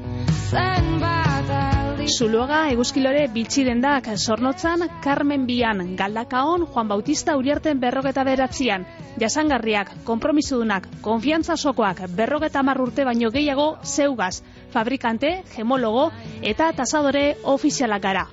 [2.08, 8.86] Zuluaga eguzkilore bitxi dendak, zornotzan, Carmen Bian, Galdakaon, Juan Bautista Uriarten berrogeta beratzian.
[9.20, 16.10] Jasangarriak, kompromisudunak, konfiantza sokoak, berrogeta urte baino gehiago, zeugaz, fabrikante, gemologo
[16.42, 18.26] eta tasadore ofizialak gara.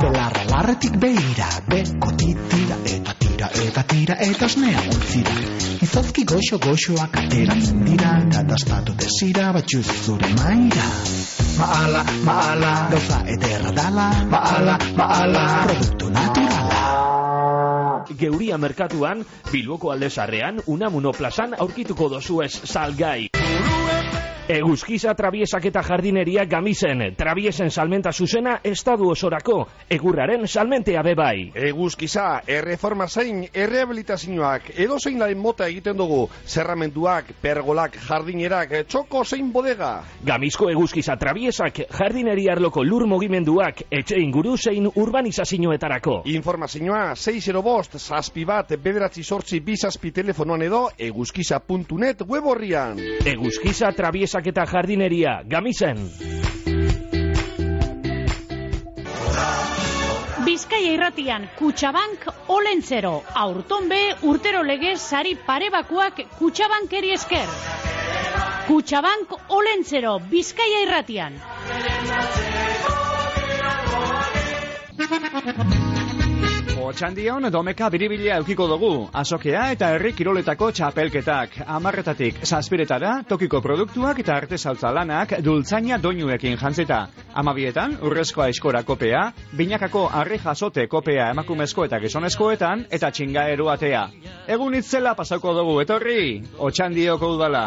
[0.00, 5.32] Belarra larretik beira, beko titira eta tira eta tira eta osnea utzira.
[5.84, 10.86] Izozki goxo goxoak ateratzen dira, eta daspatu desira batxuz zure maira.
[11.58, 18.04] Maala, maala, gauza ederra dala, maala, maala, produktu naturala.
[18.16, 23.28] Geuria merkatuan, Bilboko aldezarrean, Unamuno plazan aurkituko dozuez salgai.
[24.46, 31.48] Eguzkiza trabiesak eta jardineria gamisen, trabiesen salmenta zuzena estadu osorako, egurraren salmentea bebai.
[31.66, 39.48] Eguzkiza, erreforma zein, errehabilitazioak, edo zein laren mota egiten dugu, zerramenduak, pergolak, jardinerak, txoko zein
[39.50, 40.04] bodega.
[40.22, 46.20] Gamizko eguzkiza trabiesak, jardineria arloko lur mugimenduak, etxe inguru zein urbanizazioetarako.
[46.36, 53.02] Informazioa, 6 bost, zazpi bat, bederatzi sortzi bizazpi telefonoan edo, eguzkiza.net web horrian.
[53.26, 53.90] Eguzkiza
[54.36, 55.96] trabiesak eta jardineria, gamisen.
[60.44, 67.48] Bizkaia irratian, Kutxabank Olentzero, aurton be urtero legez sari parebakuak Kutxabankeri esker.
[68.66, 71.40] Kutxabank Olentzero, Bizkaia irratian.
[76.86, 81.56] Otxandion, domeka biribilia eukiko dugu, azokea eta herri kiroletako txapelketak.
[81.66, 87.00] Amarretatik zazpiretara, tokiko produktuak eta arte saltza lanak dultzaina doinuekin jantzita.
[87.42, 89.24] Amabietan, urrezkoa eskora kopea,
[89.58, 94.06] binakako harri jasote kopea emakumezko eta gizonezkoetan, eta txinga eruatea.
[94.46, 96.22] Egun itzela pasako dugu, etorri,
[96.70, 97.66] Otxandioko udala.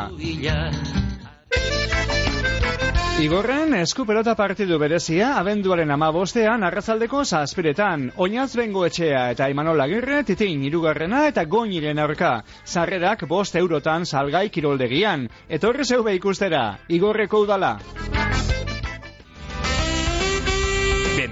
[3.20, 10.22] Igorren, eskupelota partidu berezia, abenduaren ama bostean, arrazaldeko zazpiretan, oinaz bengo etxea eta Imanol Agirre,
[10.24, 12.32] titin irugarrena eta goiniren aurka.
[12.64, 15.28] Zarrerak bost eurotan salgai kiroldegian.
[15.50, 17.74] Etorri zeube ikustera, igorreko udala.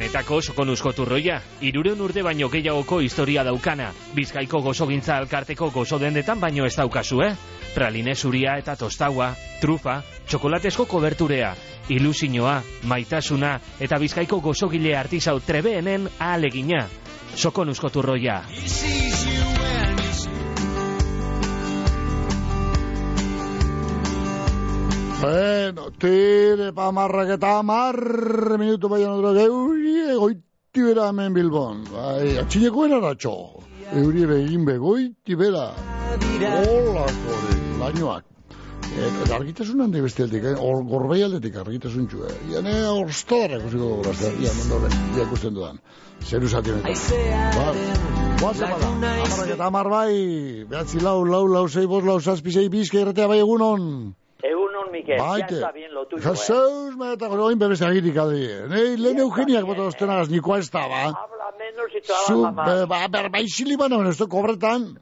[0.07, 3.89] Benetako sokonuzko turroia, irureun urte baino gehiagoko historia daukana.
[4.15, 7.33] Bizkaiko gozogintza alkarteko gozo dendetan baino ez daukazu, eh?
[7.75, 9.97] Praline zuria eta tostaua, trufa,
[10.31, 11.51] txokolatesko koberturea,
[11.91, 12.55] ilusinoa,
[12.87, 16.85] maitasuna eta bizkaiko gozogile artizau trebeenen ahalegina.
[17.35, 18.45] Sokonuzko turroia.
[25.19, 31.85] Bueno, tire pa marrak marre minutu bai anodro geuri egoiti bera hemen Bilbon.
[31.89, 33.33] Bai, atxineko eratxo.
[33.97, 35.71] Euri begin begoiti bera.
[36.13, 38.25] Hola, kore, lainoak.
[38.97, 40.53] Eta eta argitasun handi beste eh?
[40.53, 42.29] Or, gorbei aldetik argitasun txue.
[42.51, 44.31] Iane orstodarrak usiko dugu grazia.
[44.37, 45.81] Ia, mendoren, ia ikusten dudan.
[46.21, 46.93] Zeru zati honetan.
[47.57, 47.73] Ba,
[48.43, 48.93] guazen bada.
[49.25, 50.13] Amarrak eta amar bai.
[50.69, 54.13] Behatzi lau, lau, lau, zei, bos, lau, zazpi, zei, bizka irratea bai egunon.
[54.87, 55.55] Egunon, Mikel, ya Baite.
[55.55, 56.35] está bien lo tuyo, eh.
[56.35, 58.47] Jesus, meta, oin bebeste agirik adi.
[58.71, 61.03] Nei, lehen eugeniak bota ostenagaz, niko ez da, ba.
[61.11, 62.85] Habla menos y te habla Zu, mamá.
[62.85, 64.97] ba, berbaixili bana, bueno, esto kobretan.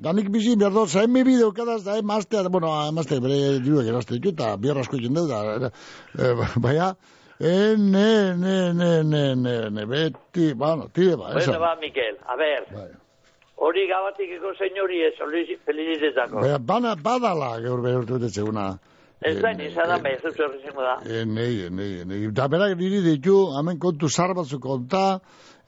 [0.00, 4.30] Danik bizi, berdo, zain mi bideo, kadaz, da, emaztea, bueno, emaztea, bere diruek erazte ditu,
[4.32, 5.70] eta bierra asko egin dut, da,
[6.16, 6.94] e, baina,
[7.38, 11.60] e, ne, ne, ne, ne, ne, ne, beti, bueno, tire, ba, Bueno, esan.
[11.60, 12.64] va, Mikel, a ver.
[13.60, 16.40] Hori gabatikeko señori ez, hori felizitetako.
[16.40, 18.70] Baina, bana, badala, gaur behar urte zeguna.
[19.20, 20.94] Ez da, nizan da, ez dut horrizimo da.
[21.04, 22.20] E, nei, nei, nei.
[22.32, 25.18] Da berak niri ditu, hemen kontu zar batzu konta,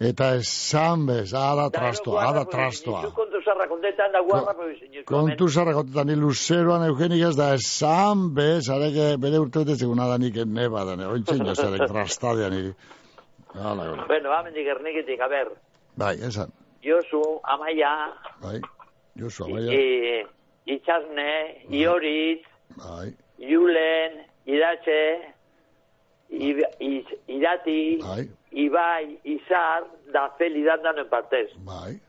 [0.01, 3.03] eta esan bez, ada trastoa, ada trastoa.
[3.19, 5.05] Kontu zarra kontetan da guarra, señor.
[5.11, 10.09] Kontu zarra kontetan, ni luzeroan eugenik ez da esan bez, areke bere urte dute zeguna
[10.09, 12.73] da nik neba da, ne, ointzen jo zarek trastadea niri.
[13.53, 13.93] Hala.
[14.09, 15.53] Bueno, va, mendik erniketik, a ver.
[16.01, 18.61] Bai, esan, Josu, Amaia, bai,
[19.17, 20.27] Josu, amaia, i,
[20.67, 22.45] Itxasne, Ioritz,
[22.77, 24.13] bai, Julen,
[24.47, 25.01] Idatxe,
[26.33, 31.51] I- I- Irati, bai, Ibai, Izar, da Feli dandan partez.
[31.65, 32.01] bai,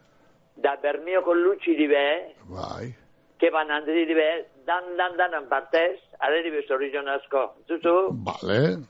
[0.56, 2.94] Da Bermioko Lutxi dibe, bai,
[3.40, 7.54] Keban Andri dibe, dan dan dan partez, aleri bezorri asko.
[7.68, 8.86] Zuzu, bale,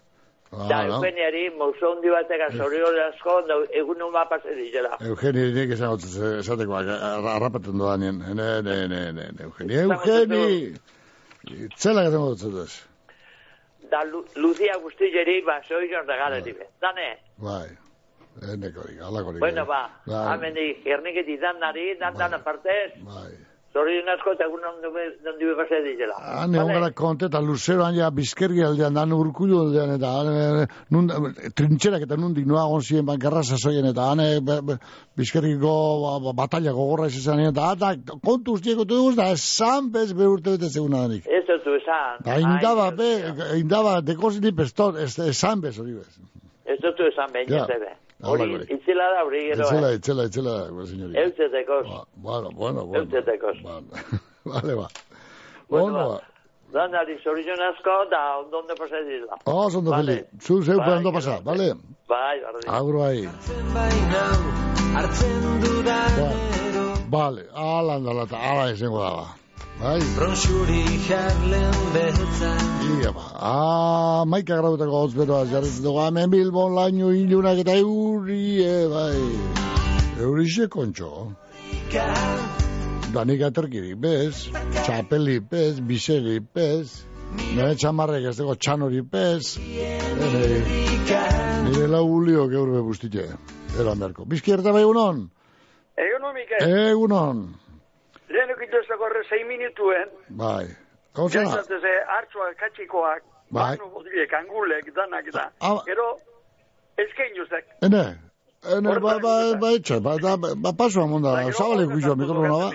[0.54, 0.96] Ah, Da, no?
[1.00, 4.98] Eugeniari, mauzo hundi bateka zorion asko, da, egun hon bat pase dizela.
[5.02, 8.20] Eugeni, nik esan gotzez, esateko, arrapaten doa nien.
[8.20, 10.74] Ne, ne, ne, ne, ne, Eugeni, Eugeni!
[11.66, 12.76] Itzela gaten gotzez.
[13.92, 16.68] Da, Lu- Lucia guztileri, ba, zoion regaleri be.
[16.82, 17.68] Dane, Bai,
[18.54, 19.40] enekorik, alakorik.
[19.40, 20.22] bueno, ba, Bai.
[20.36, 23.34] amendik, erniketi dan nari, dan dan apartez, Bai.
[23.74, 26.18] Zorion asko, eta egun hon dibe pase dizela.
[26.42, 30.68] Han egon gara konte eta luzeroan ja bizkergi aldean, dan urkullu aldean, eta han, eh,
[30.94, 31.10] nun,
[31.58, 34.38] trintxerak eta nundik noa gonzien bankarra sasoien, eta han eh,
[35.18, 40.12] bizkergiko ba, ba, batalla gogorra izan, eta eta kontu ustieko tu duguz, da esan bez
[40.14, 41.28] be urte bete zeguna danik.
[41.28, 42.22] Ez dut esan.
[42.30, 43.12] Da indaba, be,
[43.58, 46.22] indaba, dekozini pestot, esan bez hori bez.
[46.70, 48.66] Ez dut esan behin ez Hori, gori.
[48.74, 50.26] itzela da, hori gero, Etzela, eh?
[50.28, 51.20] etzela, pues, señorita.
[51.22, 51.88] Eutzetekos.
[52.16, 53.04] Bueno, bueno, bueno.
[53.04, 53.58] Eutzetekos.
[54.46, 54.88] Vale, ba.
[55.70, 56.20] Bueno, ba.
[56.74, 59.38] Danari, zorion asko, da, ondonde pase dizela.
[59.46, 60.16] Oh, ondo, Vale.
[60.16, 60.40] Feli.
[60.42, 61.74] Zu zeu Bai, ondo pasa, vale?
[62.10, 62.70] Bai, bardin.
[62.74, 63.30] Agur bai.
[64.96, 69.28] Hartzen dudanero Vale, ala andalata, ala izango da ba.
[69.82, 70.00] Bai?
[70.16, 72.52] Bronxuri jarlen betza
[73.02, 78.64] Ia ba, ah, maika grautako hotz beroaz jarritzen dugu, hemen bilbon laino ilunak eta euri,
[78.64, 79.22] e, bai.
[80.22, 81.10] Eurixe kontxo.
[83.14, 84.46] Danik aterkirik bez,
[84.84, 86.94] txapeli bez, biseri bez,
[87.56, 89.56] nire txamarrek ez dago txanori bez,
[91.68, 93.28] nire, lau ulio geurbe bustite,
[93.80, 94.26] eran beharko.
[94.30, 95.28] Bizkierta bai egunon?
[95.94, 97.44] Egun homike, Egunon,
[98.34, 100.66] lehen ukitu ez dago sei minutuen, bai.
[101.16, 101.50] Gauza da?
[101.56, 103.78] jatzatze hartzoak, katxikoak, Bai.
[103.78, 105.44] banu botilek, angulek, danak da.
[105.62, 105.78] Ah.
[105.86, 106.08] Gero,
[106.98, 107.66] ezkein juzek.
[107.86, 108.04] Ene,
[108.78, 112.72] ene, ba, ba, ba, etxe, ba, da, ba, paso amonda, zabalek guizo mikrofona ba.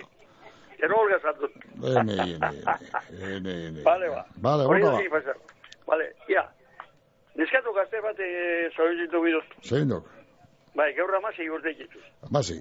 [0.79, 1.51] Gero olga zatut.
[1.83, 2.51] Ene, ene,
[3.35, 3.83] ene, ene.
[3.83, 4.23] Vale, ba.
[4.47, 5.35] Vale, Hori ba.
[5.89, 6.45] Vale, ia.
[7.39, 8.31] Neskatu gazte bat e,
[8.77, 9.45] zoizitu biduz.
[9.67, 10.07] Zein dok,
[10.79, 12.03] Bai, gaur amasi urte dituz.
[12.31, 12.61] basi,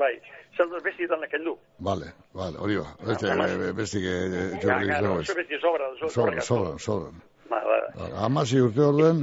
[0.00, 0.14] Bai,
[0.56, 1.58] zeldos besti dan kendu.
[1.78, 2.88] vale, vale, hori ba.
[3.06, 5.20] Beste, eh, beste que Ja, jorri claro, zoaz.
[5.28, 5.84] oso besti sobra.
[6.00, 6.78] so- Sobra, sobra.
[6.78, 7.10] sobra, sobra.
[7.50, 9.18] Ba, ba, Amasi urte orden,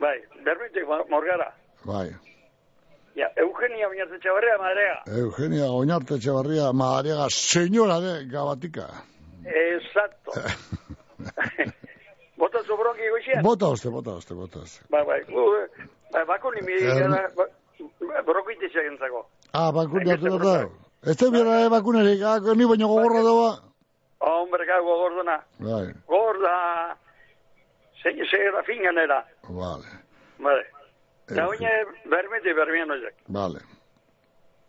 [0.00, 1.48] Bai, bermitek morgara.
[1.84, 2.10] bai.
[3.16, 4.96] Ja, Eugenia Oñarte Txabarrea, madrea.
[5.06, 8.86] Eugenia Oñarte Etxebarria, madariaga, señora de Gabatika.
[9.44, 10.32] Exacto.
[12.36, 13.42] Bota zu bronki goizien?
[13.42, 14.84] Bota uste, bota uste, bota uste.
[14.90, 15.20] Bai, bai.
[15.24, 15.44] Gu,
[16.12, 17.32] bai, bako ni mi Erm-
[18.00, 19.26] gara brokite segentzako.
[19.52, 20.68] Ah, bakun hartu da.
[21.06, 23.50] Ez da bera bakunerik, ah, ni baino gogorra daua.
[24.20, 25.36] Hombre, gago gordona.
[25.60, 26.96] Bai, Gorda.
[28.02, 29.24] Zein segera finganera.
[29.48, 29.86] vale,
[30.38, 30.64] Vale.
[31.28, 31.70] Da oine
[32.10, 33.14] bermete bermian oizak.
[33.28, 33.60] vale.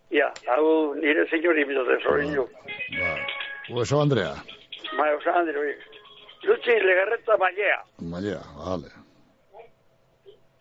[0.10, 2.48] Ja, hau nire señori bizote, zorin ju.
[3.70, 4.34] Hueso Andrea,
[4.98, 5.76] Bai, osa handire, oi.
[6.44, 7.80] Lutsi legarreta mailea.
[8.02, 8.90] Malia, vale.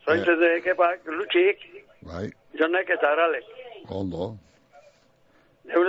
[0.05, 1.59] Zointze de kepak, lutxik,
[2.07, 2.27] Bai,
[2.59, 3.45] jonek eta aralek.
[3.91, 4.35] ondo.
[5.67, 5.87] Egun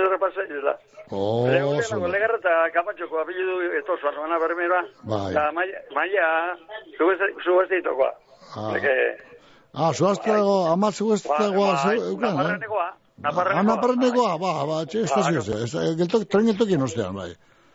[0.64, 0.74] da.
[1.10, 1.46] Oh,
[1.78, 1.96] oso.
[2.12, 4.82] legarreta kapatxoko apellidu etozuan, mana bermera.
[5.08, 5.32] Bai.
[5.32, 6.26] Da, maia, maia,
[6.98, 8.10] subestitokoa.
[8.56, 8.74] Ah,
[9.74, 12.36] ah zuazteago, ama zuazteago, bai, eukan, eh?
[12.36, 12.88] naparrenekoa,
[13.22, 14.38] Ah, naparrenekoa.
[14.38, 17.30] ba, ba, txe, ez- geltok, tren geltokien ostean, bai.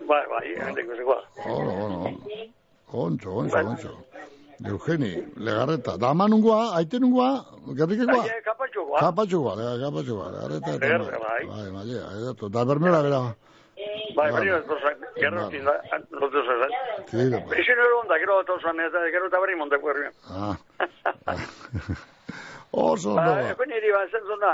[0.07, 1.19] Bai, bai, hendeko zekoa.
[1.45, 1.99] Ono, ono,
[2.91, 3.91] ontso, ontso, ontso.
[4.69, 7.45] Eugeni, legarreta, da ama nungoa, aite nungoa,
[7.77, 8.23] gerrikekoa?
[8.23, 8.99] Aie, kapatxokoa.
[8.99, 11.45] Kapatxoa, lega, kapatxoa, legarreta, eta, Legarreta, bai.
[11.47, 13.21] bai, malia, edatu, da bermera bera,
[14.15, 14.45] Bai, Bai.
[14.45, 16.39] bai, bai, lotu
[17.09, 17.57] tira, bai.
[17.57, 20.13] Eixen ero onda, gero etozuan, eta gero eta berri montako herrian.
[20.29, 20.55] Ah.
[22.71, 23.49] Oso, Ba, ba.
[23.51, 24.53] ekon niri ba, zen zona.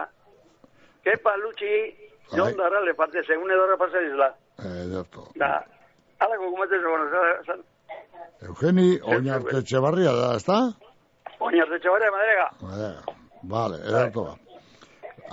[1.04, 1.72] Kepa lutxi,
[2.36, 4.30] jon darrale parte, segun edorra pasa izla.
[4.86, 5.28] Edatu.
[5.40, 5.52] Da,
[6.20, 7.06] alako kumete zegoen,
[7.48, 7.62] zan,
[8.48, 10.60] Eugeni, oinarte etxebarria da, ezta?
[11.40, 12.46] oinarte txabare, madrega.
[12.62, 13.02] Madera.
[13.44, 14.36] Vale, edatu ba.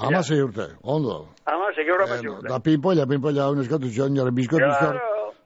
[0.07, 1.27] Ama zei urte, ondo.
[1.47, 2.33] Ama, segi horra Eh, patxu.
[2.49, 4.99] Da pinpolla, pinpolla, un eskatu zion, jaren bizkotu zion.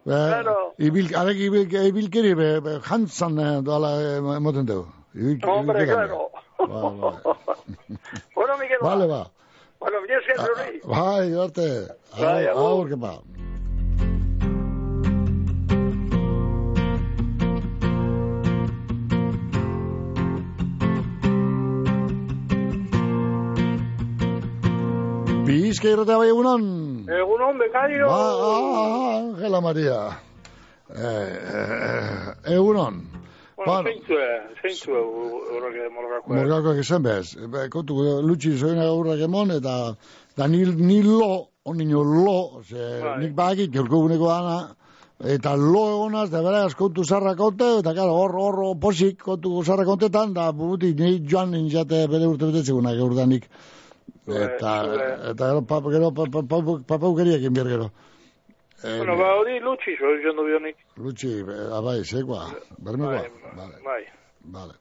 [0.05, 0.57] claro.
[0.79, 4.89] Ibil, arek ibil, ibilkeri, be, jantzan, eh, doala, eh, emoten dugu.
[5.47, 6.31] Hombre, claro.
[8.35, 9.31] Bueno, Miguel, Vale, ba.
[9.81, 10.81] bueno, mi esker, zuri.
[10.85, 11.69] Bai, arte.
[12.13, 12.49] Agur.
[12.65, 12.89] Aur,
[25.81, 25.89] ba.
[25.89, 27.07] Bizka irratea bai egunon.
[27.09, 28.07] Egun hon, bekario.
[28.07, 30.19] Ba, ah, Angela Maria.
[30.95, 33.01] Eh, eh, egunon.
[33.57, 34.27] Bueno, zeintzue,
[34.63, 36.37] zeintzue, horrek morgakoa.
[36.37, 37.37] Morgakoak bez.
[37.37, 39.95] Be, Kontu, lutsi zoina gaurrak emon, eta
[40.37, 43.19] da nil, nil lo, onino lo, ze, Bai.
[43.19, 44.31] nik bakit, jolko guneko
[45.21, 49.85] eta lo egonaz, da beraz, kontu zarra konte, eta karo, hor, hor, posik, kontu zarra
[50.33, 53.51] da burutik, ni joan nintzate bere urte betetzegunak eurdanik.
[54.27, 54.73] Eta,
[55.31, 57.91] eta gero, pap, gero, pap, pap, pap, papaukeria egin behar gero.
[58.83, 60.77] Eh, Bueno, ba, hori lutsi, zo, jondo bionik.
[60.97, 62.47] Lutsi, eh, abai, zekoa,
[62.79, 63.25] bermekoa,
[63.57, 64.05] Bai, bai.
[64.45, 64.73] vale.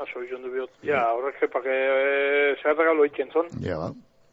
[0.00, 0.70] Aso, jondo biot.
[0.82, 3.46] Ja, horrek zepak, eh, zer regalo itzen zon.
[3.60, 3.90] Ja, ba,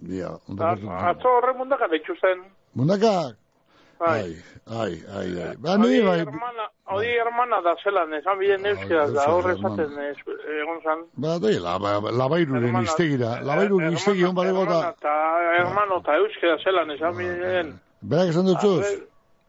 [0.07, 0.87] ja, ondo A- gertu.
[0.89, 2.45] Atzo horre mundaka deitzu zen.
[2.75, 3.33] Mundaka,
[3.99, 4.21] Bai.
[4.21, 4.35] ai,
[4.67, 5.55] ai, ai, ai.
[5.57, 10.15] Ba, ni, bai, hermana, hori hermana da zelan, esan bilen euskera, da horre esaten ez,
[10.61, 11.03] egon zan.
[11.25, 15.17] ba, doi, laba, labairuren iztegira, labairu iztegi hon eta, eta
[15.57, 17.73] hermano eta euskera zelan, esan bilen.
[18.01, 18.85] berak esan dutxuz?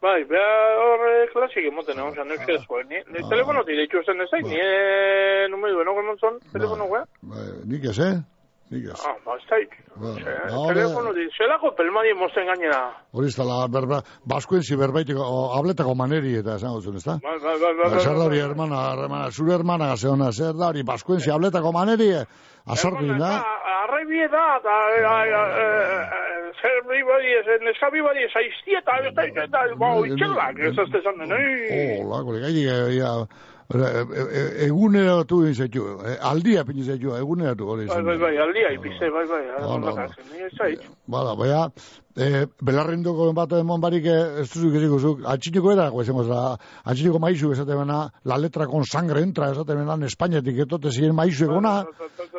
[0.02, 2.90] Bai, bea horre klasik emoten egon zan euskera zuen.
[2.90, 7.06] Ni, telefonotik deitzu zen ez, ni e, emontzon, telefono guen.
[7.22, 8.16] Bai, nik ez, eh?
[8.70, 9.00] Ez.
[9.00, 9.70] Ah, ba, ez daik.
[9.96, 12.82] Ba, Eh, ba, hori- Telefonotik, zelako pelmadi mosten gainera.
[13.12, 14.60] Hori ez dala, berba, baskuen
[15.16, 17.18] o, habletako maneri eta esan zuen, ez da?
[17.22, 18.48] Bai, bai, bai, bai, Ba, zer da bai, hori, bai.
[18.48, 22.24] hermana, hermana, zure hermana gazeona, zer da hori, baskuen zi habletako maneri, eh?
[22.66, 23.30] azartu da?
[23.88, 28.76] Arraibie da, eta eh, eh, eh, zer bi badi, ez, neska bi badi, ez aizti
[28.76, 31.16] eta, eta, eta, eta, ba, oitxelak, ez ez esan
[33.68, 38.06] den, ja, e, e, eguneratu zaitu, e, aldia pini zaitu, eguneratu hori Bai, izan.
[38.06, 40.06] bai, bai, aldia ipize, bai, bai, Hala, hala,
[40.46, 40.86] ez zait.
[41.06, 41.66] Bada, baina,
[42.16, 47.52] e, belarrendoko bat emon barik ez duzu ikasiko zuk, atxiniko era, guazen gozera, atxiniko maizu
[47.52, 51.84] esate bena, la letra con sangre entra, esate bena, Espainiatik etote ziren maizu egona,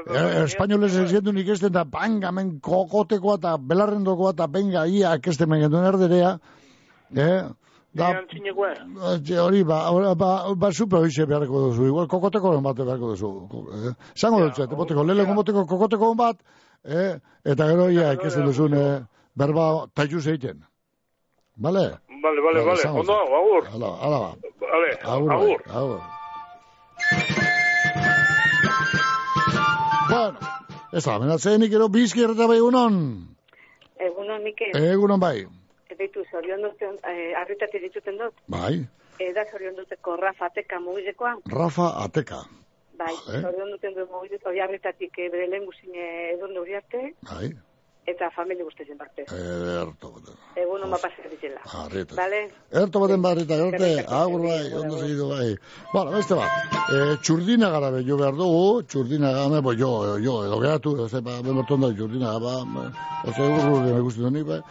[0.10, 5.14] e, espainoles ez gendu nik esten da, banga, men kokotekoa eta belarrendokoa eta benga, ia,
[5.22, 6.40] kesten men genduen erderea,
[7.16, 7.44] eh,
[7.94, 8.10] da.
[9.14, 9.80] Etxe, hori, ba,
[10.16, 13.32] ba, ba, super hoxe beharko duzu, igual kokoteko bat beharko duzu.
[13.90, 13.94] Eh?
[14.16, 16.38] Zango dutzu, eta boteko, lehenko boteko kokoteko bat,
[16.86, 17.18] eh?
[17.46, 19.02] eta gero, ia, ikesten duzun, eh,
[19.36, 20.64] berba, taitu zeiten.
[21.56, 21.88] Bale?
[22.22, 23.68] Bale, bale, bale, ondo, agur.
[23.74, 24.32] Hala, hala ba.
[24.60, 25.62] Bale, Agur, agur.
[25.82, 26.02] agur.
[30.10, 30.40] Bueno,
[30.94, 32.96] ez da, menatzenik ero bizki erreta bai egunon.
[34.00, 34.76] Egunon, Mikel.
[34.80, 35.46] Egunon bai.
[36.00, 38.34] Beitu, zorion duten, eh, arritatik dituten dut.
[38.48, 38.80] Bai,
[39.20, 41.34] Eda zorion duteko Rafa Ateka mugizekoa.
[41.52, 42.38] Rafa Ateka.
[43.00, 43.42] Bai, Eh?
[43.44, 47.50] zorion duten du mugizeko, hori arritatik eh, bere lehen guzine edurne hori arte, Bai,
[48.08, 49.26] eta familia guztiezen parte.
[49.28, 50.14] erto.
[50.56, 51.60] Egunon mapasa ditela.
[51.84, 52.16] Arrieta.
[52.16, 52.40] Bale?
[52.72, 55.56] Erto baten barrita, erte, agur bai, ondo segitu bai.
[55.94, 56.50] Bueno, beste bat,
[56.96, 61.22] e, txurdina gara be, jo behar dugu, txurdina gara, bo, jo, jo, edo geratu, eze,
[61.22, 62.84] ba, bemorton da, txurdina gara, ba, ba,
[63.30, 64.62] oze, urru, me guzti doni, ba,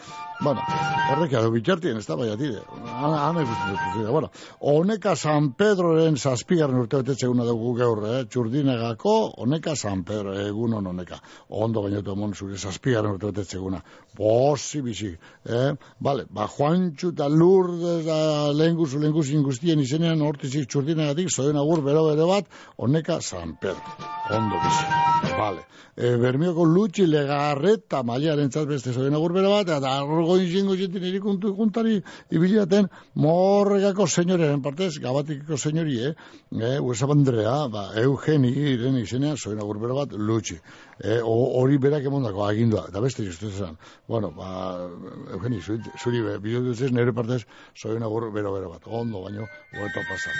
[0.41, 0.62] bueno,
[1.11, 2.61] horrek, edo bitxartien, ez da, bai, atide,
[2.95, 4.30] hane guzti dut, bueno,
[4.70, 10.86] honeka San Pedroren zazpigarren urte betetze eguna dugu gaur, eh, txurdinagako, honeka San Pedro, egunon
[10.93, 11.18] honeka,
[11.49, 13.82] ondo gainatu emon zure zazpigarren urte betetze eguna,
[14.16, 15.11] bosi bizi,
[15.45, 21.82] eh, bale, ba, Juantxu eta Lourdes da lehenguzu, lehenguzu guztien izenean hortizik txurdinagatik, zoen agur
[21.82, 23.99] bero bero bat, honeka San Pedro,
[24.30, 25.66] ondo bizi, bale.
[25.99, 29.97] E, Bermioko lutxi legarreta maiaren beste zoen agur bero bat, eta
[30.29, 36.14] argo izango zetin erikuntu ikuntari ibiliaten morregako senyoreren partez, gabatikiko senyori, eh?
[36.53, 40.59] E, Uesabandrea, ba, Eugeni iren izenean zoen agur bero bat lutxi.
[41.01, 43.79] E, o- hori berak emondako agindua, eta beste justu esan.
[44.09, 44.89] Bueno, ba,
[45.33, 47.45] Eugeni, zuri, zuri bideo duzez, nire partez,
[47.76, 48.83] zoen agur bero bero bat.
[48.87, 50.31] Ondo, baino, goeto pasa.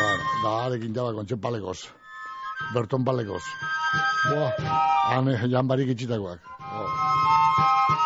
[0.00, 0.10] Ba,
[0.44, 1.86] da, arekin jaba, kontxe palekoz.
[2.74, 3.42] Berton palekoz.
[4.30, 4.50] Boa,
[5.12, 6.40] hane, jan barik itxitakoak.
[6.66, 8.05] Oh.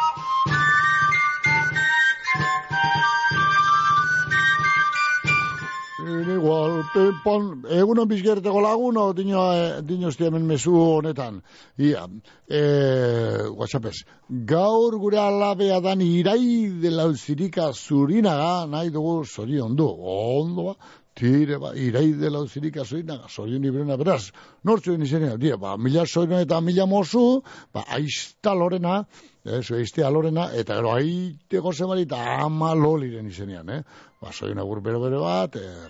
[7.25, 11.43] Pon, egunon bizkerteko laguno, dino, eh, dino hemen mesu honetan.
[11.79, 12.07] Ia,
[12.49, 12.63] e,
[13.51, 20.75] whatsappez, gaur gure alabea dan irai dela uzirika zurinaga, nahi dugu zorion du, ondo ba,
[21.15, 24.33] tire ba, irai dela uzirika zurinaga, zorion ibrena, beraz,
[24.65, 27.43] nortzuen izenean, dia, ba, mila zorion eta mila mozu,
[27.73, 28.55] ba, aizta
[29.45, 33.83] lorena, ez, aiztea lorena, eta gero aite goze bali, eta ama loliren izenean, eh?
[34.21, 35.89] Ba, zorion agur bero bero bat, eh,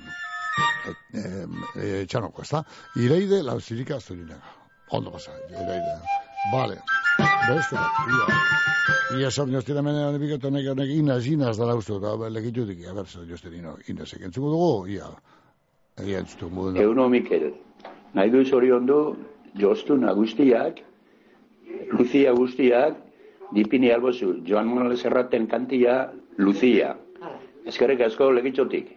[1.14, 1.46] eh,
[1.76, 2.64] eh, txanoko, ez da?
[2.96, 4.56] Ireide lauzirika zurinaga.
[4.92, 6.00] Ondo pasa, ireide.
[6.52, 6.78] Vale.
[7.18, 8.38] Beste bat, ia.
[9.18, 13.06] Ia jostira menean ebikatu honek honek inaz, inaz dara uste, eta legitu dik, a ber,
[13.06, 15.10] zer jostira ino, inaz ekentzuko dugu, ia.
[16.04, 16.80] Ia entzutu mudu.
[16.80, 17.52] Euno Mikel,
[18.14, 19.16] nahi du zorion du,
[19.58, 20.80] jostu guztiak,
[21.92, 23.09] Lucia guztiak,
[23.52, 26.96] dipini albozu, Joan Manuel Serraten kantia, Lucia.
[27.66, 28.96] Eskerrik asko legitxotik.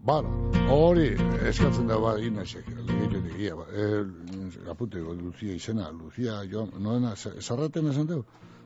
[0.00, 0.30] Bueno,
[0.72, 1.10] hori,
[1.48, 7.12] eskatzen da, ba, inazek, legitu dik, ia, ba, eh, apute, Lucia izena, Lucia, jo, noena,
[7.16, 8.24] zarraten esan dugu?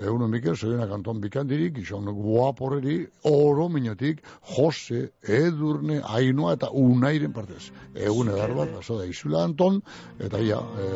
[0.00, 2.96] egunon Mikel, sorionak Anton Bikandiri, gizon guaporeri,
[3.28, 4.22] oro minotik,
[4.54, 7.70] Jose, Edurne, Ainoa eta Unairen partez.
[7.94, 9.80] Egun edar bat, baso da izula Anton,
[10.20, 10.88] eta ia, e,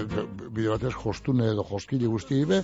[0.00, 0.04] e,
[0.48, 2.62] bide batez, jostune edo joskile guzti be,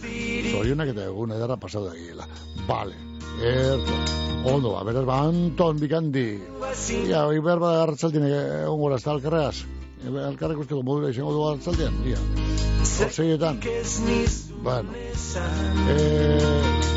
[0.53, 2.29] sorionak eta egun edarra pasada egiela.
[2.69, 2.97] Vale.
[3.45, 4.01] Erto,
[4.49, 6.29] ondo, ba, beraz, ba, Anton Bikandi.
[7.05, 9.57] Ia, hoi behar bada hartzaldien egon gora, ez da alkarreaz.
[10.07, 12.21] Alkarrek usteko modura izango du hartzaldien, ia.
[13.07, 13.61] Orseietan.
[14.67, 14.91] Bueno.
[14.97, 16.41] Eh,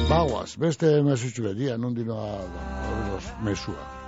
[0.10, 2.42] bagoaz, beste mesutxu bet, ia, non dinoa,
[3.46, 3.99] mesua.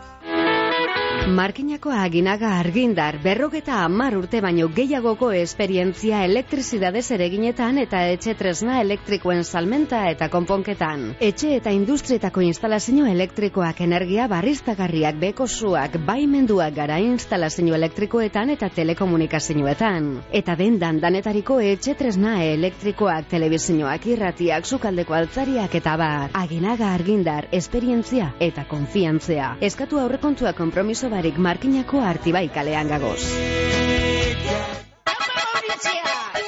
[1.21, 9.43] Markinako aginaga argindar berrogeta hamar urte baino gehiagoko esperientzia elektrizidadez ereginetan eta etxe tresna elektrikoen
[9.45, 11.03] salmenta eta konponketan.
[11.21, 20.09] Etxe eta industrietako instalazio elektrikoak energia barriztagarriak bekosuak baimenduak gara instalazio elektrikoetan eta telekomunikazioetan.
[20.41, 26.33] Eta dendan danetariko etxe tresna elektrikoak telebizioak irratiak sukaldeko altzariak eta bar.
[26.33, 29.53] Aginaga argindar, esperientzia eta konfiantzea.
[29.61, 33.19] Eskatu aurrekontua konpromiso barik markinako artibai kalean gagoz.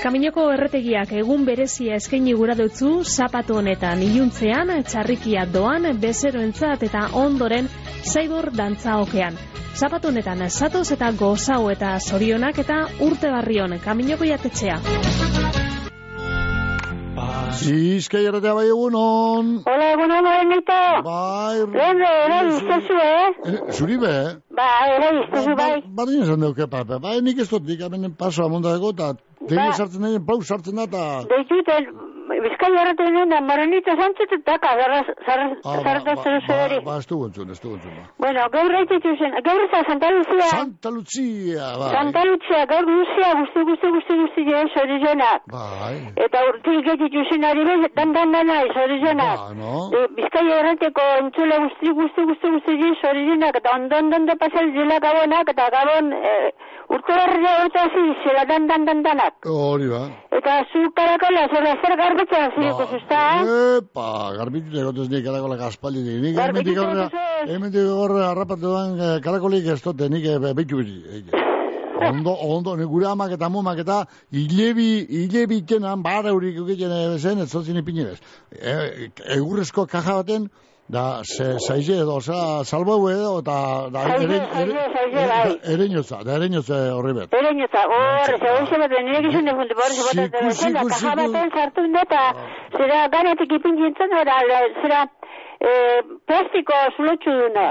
[0.03, 7.72] Kaminoko erretegiak egun berezia eskaini gura dutzu zapatu honetan iluntzean, txarrikia doan, bezeroentzat eta ondoren
[8.03, 9.39] zaibor dantza okean.
[9.74, 15.62] Zapatu honetan zatoz eta gozau eta zorionak eta urte barrion kaminoko jatetxea.
[17.63, 19.51] Izkai erratea bai egunon.
[19.69, 20.80] Hola, egunon, Benito.
[21.05, 21.57] Bai.
[21.76, 23.36] Lende, ere, iztezu, eh?
[23.51, 24.13] Eh, Zuri be?
[24.57, 25.71] Ba, ere, iztezu, bai.
[25.99, 26.99] Bardin esan deuke pape.
[27.03, 29.13] Bai, nik ez dut, dik amenen paso amonda dago, eta
[29.47, 29.71] tegi Ba.
[29.78, 31.05] sartzen nahi, plau sartzen da, eta...
[31.32, 31.88] Deituten,
[32.46, 34.76] bizkai erraten nena, maranita zantzut eta daka,
[35.64, 36.78] Ah, zarratazten zeri.
[36.86, 37.94] Ba, ez du gontzun, ez du gontzun.
[37.98, 38.04] Ba.
[38.24, 40.48] Bueno, gaur raititu zen, gaur ez da Santa Lucia.
[40.52, 41.91] Santa Lucia, bai.
[41.96, 45.48] Santa Lucia, gaur Lucia, guzti, guzti, guzti, guzti, jo, zorizonak.
[45.56, 45.96] Bai.
[46.26, 49.39] Eta urtik getitu zen ari bez, dan, dan, dan, nahi, zorizonak.
[49.44, 49.74] Ba, no?
[49.98, 54.72] E, Bizkai errateko entzule guzti, guzti, guzti, guzti, guzti, zorizonak, eta ondon, ondon, da pasal
[54.76, 56.36] zela gabonak, eta gabon, e,
[56.90, 59.46] urte horre eta zi, zela dan, dan, dan, danak.
[59.46, 60.04] Hori ba.
[60.38, 63.22] Eta zu karakola, zer zer garbitzen ziriko zuzta,
[63.78, 64.08] Epa,
[64.38, 66.20] garbitut egotez nik karakolak aspaldi dik.
[66.26, 71.42] Nik aurrera, egotez hemendik aurrera harrapatu duan eh, karakolik ez dute, nik eh, behitu biti.
[72.04, 74.02] Ondo, ondo, nik gure amak eta mumak eta
[74.34, 74.88] hilebi,
[75.22, 78.18] hilebi ikenan, bar eurik egiten zen, ez zotzin ipini bez.
[78.52, 78.74] E,
[79.38, 80.50] egurrezko kaja baten,
[80.88, 85.60] da, ze, zaize edo, oza, salbo edo, eta, da, Zaize, ere, zaize, zaize, bai.
[85.74, 87.34] ereñotza, da, ereñotza horri bet.
[87.34, 90.80] Eren eta, horre, ze hoxe bat, nire gizun de funte, borre, ze bat, Siku, zera,
[90.80, 91.32] siku, kaja siku.
[91.34, 92.24] baten sartu indeta,
[92.78, 94.38] zera, ganetik ipintzen zera,
[94.82, 95.02] zera,
[95.64, 97.68] eh, plastiko zulotxu duna.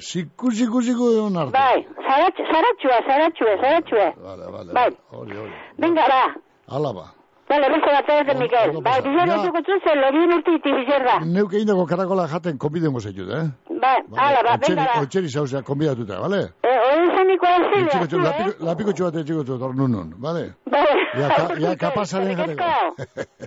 [0.00, 1.52] Siku, siku, siku egon arte.
[1.52, 1.78] Bai,
[2.08, 4.08] zaratxua, zaratxua, zaratxua.
[4.26, 4.90] Vale, vale, Bai.
[5.12, 5.52] hori, hori.
[5.78, 6.24] Venga, ba.
[6.68, 7.06] Hala ba.
[7.48, 8.72] Vale, beste bat ez de Miguel.
[8.82, 9.42] Bai, bizarra Ja.
[9.44, 11.18] zuko zen, login urtiti bizarra.
[11.24, 13.44] Neuk egin dago karakola jaten konbidengo zaitut, eh?
[13.82, 15.00] Bai, hala, ba, venga, ba.
[15.02, 16.40] Otxeri zauzea konbidatuta, vale?
[16.62, 18.22] Eh, hori zeniko ez zile, Txiko txu, eh?
[18.24, 20.44] lapiko, lapiko txu bat etxiko txu, nun nun, vale?
[20.70, 20.96] Bai.
[21.20, 22.64] Ja, ka, ja kapasaren jateko.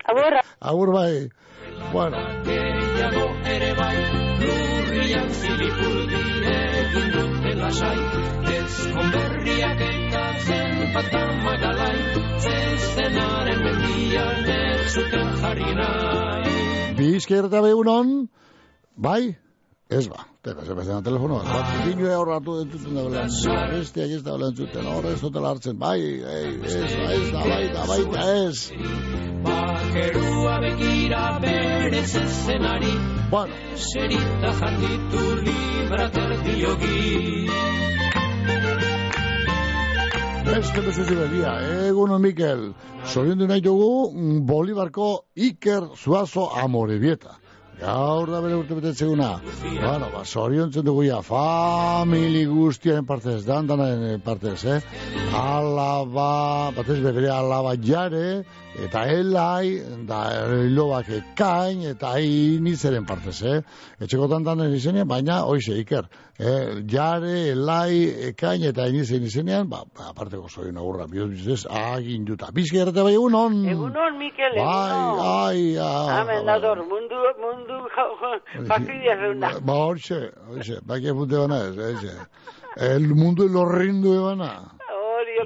[0.06, 0.42] Agurra.
[0.62, 1.30] Agur bai.
[1.92, 2.18] Bueno,
[4.40, 7.29] lurrian egin
[7.70, 7.98] lasai,
[8.58, 11.98] ezkonberriak ekatzen patamagalai,
[12.46, 16.56] zezenaren mendian ez zuten jarri nahi.
[16.98, 18.16] bizkerta begunon,
[18.98, 19.36] bai?
[19.90, 21.42] Ez ba, teka, ze bezena telefonoa.
[21.50, 23.24] Bat, Dino horratu entzuten da bela.
[23.72, 25.80] Besteak ez da bela entzuten, horre ez dutela hartzen.
[25.82, 25.98] Bai,
[26.34, 28.68] ei, ez da, ez da, bai da, bai da, ez.
[29.48, 32.94] Bakerua begira bere zezenari,
[33.34, 33.58] bueno.
[33.88, 37.50] serita janditu librater diogi.
[40.52, 41.58] Beste bezu ziberia,
[41.90, 42.68] eguno Mikel.
[43.10, 45.14] Zoriondu nahi dugu mm, Bolibarko
[45.50, 47.40] Iker Zuazo Amorebieta.
[47.80, 49.30] Gaur da bere urte betetzeguna.
[49.64, 54.80] Bueno, ba, zoriontzen dugu ja, famili guztiaren partez, dandanaren partez, eh?
[55.40, 58.44] Alaba, batez bere alaba jare,
[58.86, 60.20] eta elai, da
[60.64, 63.60] hilobak ekain, eta inizeren partez, eh?
[64.02, 66.08] Etxeko dandanen izenean, baina, oize, Iker,
[66.40, 66.80] eh?
[66.90, 72.52] jare, elai, ekain, eta inizen izenean, ba, ba aparteko zorion agurra, bihuz bizez, agin duta.
[72.56, 73.60] Bizki errate bai egunon.
[73.76, 75.22] Egunon, Mikel, Bai, egunon.
[75.28, 76.18] ai, ai.
[76.22, 77.82] Hemen dator, mundu, mundu,
[78.68, 79.54] fastidia zeuna.
[79.62, 82.18] Ba, horxe, horxe, baki apunte bana ez, horxe.
[82.80, 84.79] El mundo lo rindo ebana.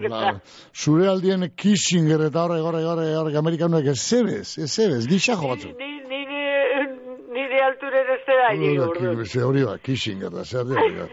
[0.10, 0.42] Ba,
[0.74, 5.76] zure aldien Kissinger eta horre, horre, horre, horre, amerikanuek ez zebez, ez zebez, gixajo batzuk.
[5.80, 6.88] Ni, nire,
[7.36, 9.16] nire alturen ez da ni ordu.
[9.24, 11.08] Ki- Ze hori ba, Kissinger da, zer dira.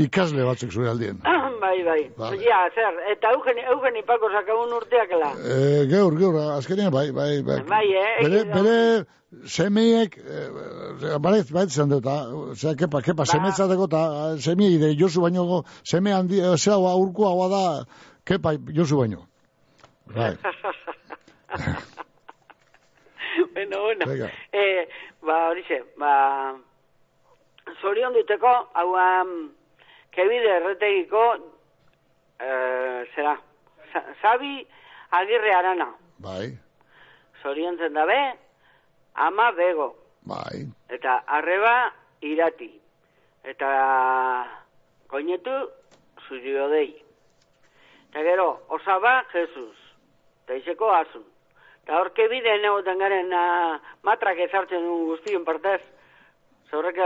[0.00, 1.18] Ikasle batzuk zure aldien.
[1.62, 2.02] bai, bai.
[2.16, 2.38] Vale.
[2.42, 5.30] Ja, zer, eta Eugen, Eugen ipako sakagun urteakela.
[5.38, 5.42] E,
[5.90, 7.58] geur, geur, azkenean, bai, bai, bai.
[7.68, 8.76] Bai, eh, Bere, bere
[9.56, 10.20] semeiek, e,
[11.22, 12.04] bai, bai, zan dut,
[12.58, 13.28] zera, kepa, kepa, Ba.
[13.34, 14.02] semetzateko, eta
[14.48, 15.42] semei, de Josu baino,
[15.92, 17.62] seme handi, e, zera, urkua hau da,
[18.28, 19.20] kepa, Josu baino.
[20.12, 20.34] Bai,
[23.54, 24.04] bueno, bueno.
[24.06, 24.28] Venga.
[24.52, 24.88] Eh,
[25.22, 26.12] ba, horixe, ba,
[27.80, 29.30] zorion duteko, hau, um,
[30.12, 31.24] kebide erretegiko,
[32.40, 33.36] eh, zera,
[34.22, 34.66] Sabi
[35.10, 35.90] agirre arana,
[36.24, 36.48] bai,
[37.42, 38.20] zorion dabe,
[39.14, 39.90] ama bego,
[40.24, 41.92] bai, eta arreba
[42.22, 42.70] irati,
[43.44, 43.68] eta
[45.08, 45.68] koinetu
[46.28, 47.02] zuriodei.
[48.10, 49.76] Eta gero, osaba Jesus,
[50.44, 51.24] eta izeko asun.
[51.82, 55.80] Eta hor kebide negoten garen uh, matrak ezartzen du guztion partez.
[56.72, 56.96] Zorrek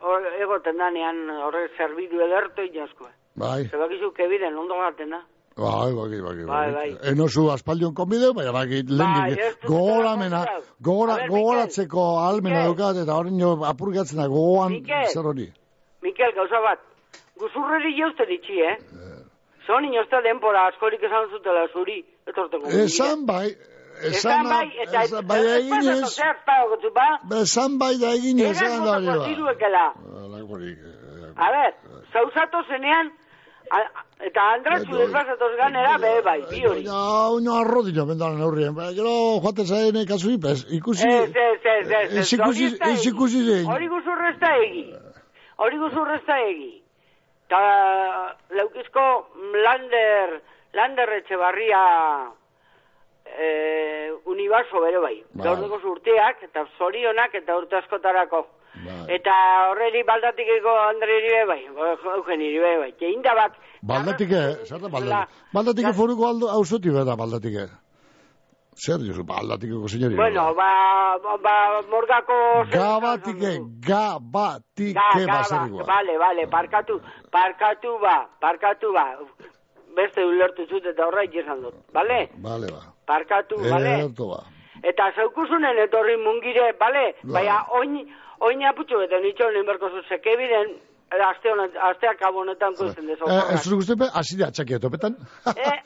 [0.00, 3.08] hor egoten danean horrek zerbidu ederto inasko.
[3.36, 5.20] bai, Zebakizu kebiden ondo gaten da.
[5.56, 6.88] bai, bai, bai, Bai, bai.
[7.12, 10.40] Enozu aspaldion konbideu, baina bai, lehendik, ez dut gogoramena,
[10.80, 14.80] gogora, gogoratzeko almena daukat, eta hori nio apurgatzen da, gogoan,
[15.12, 15.46] zer hori.
[16.02, 16.80] Mikel, gauza bat,
[17.40, 18.76] guzurreri jausten itxi, eh?
[19.66, 22.68] Zon inozta denpora askorik esan zutela zuri, etorteko.
[22.84, 23.48] Esan bai,
[24.02, 27.08] Esan bai, eta esan bai da eginez, Zer, pago ba?
[27.40, 29.28] esan bai da eginez, Egan esan da hori botako ba.
[29.28, 29.84] ziruekela.
[30.24, 31.72] Alakorik, eh, A ber,
[32.12, 33.10] zauzatu zenean,
[34.20, 36.84] eta andratzu desbazatoz ganera, be bai, bi hori.
[36.86, 41.90] Ja, uno arrodillo bendaren aurrien, ba, gero joaten zaien kasu ipez, ikusi, Ez, ez, ez,
[41.90, 43.66] ez, ez, ez ikusi, ez ez zein.
[43.66, 44.86] Hori guzurra ez da egi.
[45.56, 46.82] Hori guzurra ez da egi.
[47.48, 47.60] Ta
[48.50, 49.04] leukizko
[49.64, 50.40] Lander,
[50.74, 51.82] Lander etxebarria
[53.38, 55.16] eh, unibaso bere bai.
[55.32, 55.44] Bai.
[55.46, 58.46] Gaurdeko urteak, eta zorionak, eta urte askotarako.
[58.84, 58.98] Bai.
[59.16, 59.34] Eta
[59.70, 61.62] horreri baldatik ego Andre iribe bai,
[62.16, 62.92] Eugen iribe bai.
[63.12, 65.42] Inda bat, Baldatik, eh, zer da baldatik?
[65.52, 67.58] Baldatik foruko aldo, hausuti beda baldatik.
[68.76, 70.16] Zer, Josu, baldatikeko señori.
[70.16, 72.34] bueno, ba, ba, ba morgako...
[72.70, 75.84] Gabatike, gabatike Ga, ga, ba, baserrikoa.
[75.84, 77.00] Bale, bale, parkatu,
[77.32, 79.16] parkatu ba, parkatu ba.
[79.96, 82.28] Beste ulertu zut eta horra esan dut, bale?
[82.36, 82.95] Bale, ba.
[83.06, 83.94] Parkatu, bale?
[84.04, 84.42] Erto ba.
[84.82, 87.12] Eta zaukuzunen etorri mungire, bale?
[87.22, 87.32] Bai.
[87.40, 87.96] Baina, oin,
[88.40, 90.74] oin aputxo eta nitxo lehen berko zu, zeke biden,
[91.28, 93.28] aste honet, asteak abonetan kusten dezo.
[93.30, 95.16] Eh, ez dut guztepe, hasi da txakia topetan.
[95.54, 95.78] Eh,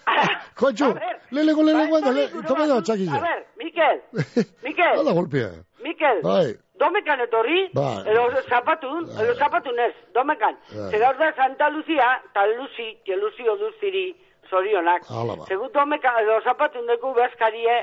[0.59, 3.12] Kontxu, bai, anda, tope da txakia.
[3.16, 4.01] A ver, Mikel,
[4.66, 5.51] Mikel, Hala golpea.
[5.85, 6.49] Mikel, Bai.
[6.81, 8.03] domekan etorri, Bai.
[8.11, 10.59] edo zapatun, edo zapatun ez, domekan.
[10.73, 10.91] Bai.
[10.91, 14.09] Ze gaur da Santa Lucia, eta Luzi, que Luzio duziri
[14.51, 15.03] zorionak.
[15.09, 15.45] Hala ba.
[15.49, 17.77] Segu domekan, edo zapatun deku bezkarie,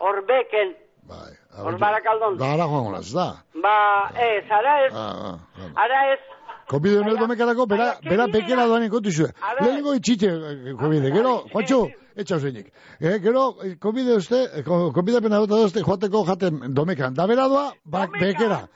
[0.00, 0.74] hor beken,
[1.62, 2.38] hor barakaldon.
[2.38, 3.28] Da, ara naz, da.
[3.62, 3.76] Ba,
[4.14, 5.82] ez, ara ez, Ah, ah, ah.
[5.84, 6.20] ara ez,
[6.66, 9.30] Kobide honet domekarako, bera, bera pekera doanen kontu zuen.
[9.60, 11.78] Lehenengo itxite, eh, kobide, gero, Juancho,
[12.16, 12.72] etxau zeinik.
[13.00, 17.14] Eh, gero, eh, kobide uste, eh, ko- kobide pena dut uste, joateko jaten domekan.
[17.14, 18.66] Da bera doa, ba, bekera.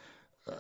[0.47, 0.53] Eh,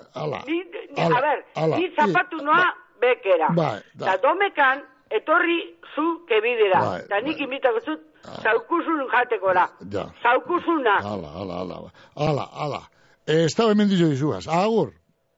[0.49, 0.59] ni,
[0.99, 2.67] Hala, a ver, ni zapatu noa
[3.01, 3.49] bekera.
[3.55, 4.17] Bai, da.
[4.17, 5.59] Domekan, etorri
[5.95, 6.81] zu kebidera.
[6.87, 8.01] Bai, Eta nik imitako zut,
[8.43, 9.69] zaukuzun jatekora.
[9.93, 10.05] Ja.
[10.23, 10.97] Zaukuzuna.
[11.03, 11.91] Hala, hala, hala.
[12.17, 12.81] Hala, hala.
[13.27, 14.47] Eh, Ez da hemen dizuaz.
[14.49, 14.93] Agur.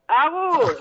[0.09, 0.77] Agur!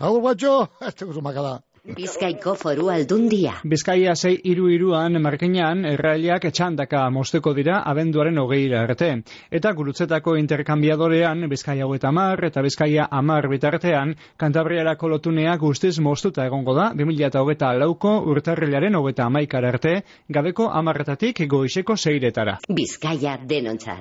[0.00, 0.66] Agur, guatxo.
[0.80, 1.60] Ez teko zumakada.
[1.84, 3.58] Bizkaiko foru aldundia.
[3.68, 9.10] Bizkaia sei iru iruan markinan errailiak etxandaka mosteko dira abenduaren hogeira arte.
[9.52, 16.72] Eta gurutzetako interkambiadorean Bizkaia hogeita amar eta Bizkaia amar bitartean Kantabriarako lotunea guztiz mostuta egongo
[16.72, 19.98] da 2008 lauko urtarrilaren hogeita amaikar arte
[20.30, 22.58] gabeko amarretatik goizeko zeiretara.
[22.68, 24.00] Bizkaia denontzat.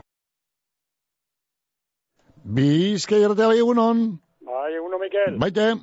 [2.44, 4.06] Bizkai erratea bai egunon.
[4.44, 5.38] Bai, eguno, Mikel.
[5.40, 5.74] Baite,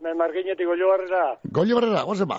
[0.00, 1.38] Me marginetik goio barrera.
[1.44, 2.38] goli barrera, gozen ba.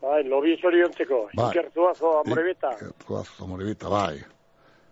[0.00, 1.28] Bai, lobi zoriontzeko.
[1.36, 1.50] Bai.
[1.50, 2.70] Ikertuazo, amorebita.
[3.06, 4.20] Tuazo, moribita, bai.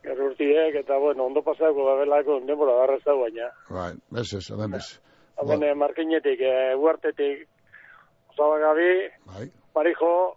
[0.02, 3.48] Gero eta bueno, ondo pasako da belako denbora garra ez da baina.
[3.68, 5.00] Bai, bez ez, hemen bez.
[5.40, 7.48] Hemen eh, marginetik, eh, uartetik,
[8.30, 9.50] osabagabi, Bai.
[9.72, 10.36] parijo,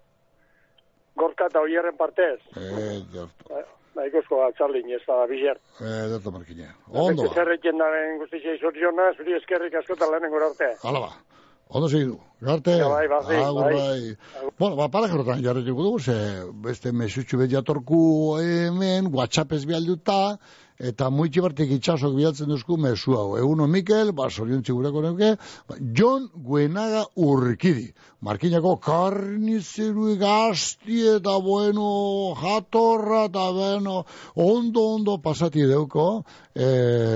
[1.16, 2.40] gorka eta oierren partez.
[2.56, 3.50] Eh, dertu.
[3.50, 5.58] Bai, Ba, ikusko atzaldin ez da bizer.
[5.84, 6.70] Eh, dertu markine.
[6.88, 7.34] Ondo ba.
[7.36, 10.70] Zerretzen daren guztitzei zoriona, zuri eskerrik askotan lehenengo arte.
[10.88, 11.10] Hala ba.
[11.72, 12.20] Ondo segidu.
[12.42, 12.74] Garte.
[12.78, 13.06] Ja, bai,
[13.38, 13.76] Agur, bai.
[13.76, 14.52] bai.
[14.60, 16.16] Bueno, ba, para gerotan jarretuko dugu, ze
[16.66, 18.00] beste mesutxu bet jatorku
[18.42, 20.38] hemen, whatsapp ez bialduta,
[20.90, 23.36] eta muitxibartik itxasok bilatzen duzku mesu hau.
[23.38, 25.36] Eguno Mikel, ba, soriontzi gureko neuke,
[25.70, 27.92] ba, Jon Guenaga Urkidi.
[28.22, 34.04] Markinako karnizeru gazti eta bueno, jatorra eta bueno,
[34.36, 36.24] ondo ondo pasati deuko,
[36.54, 36.68] e,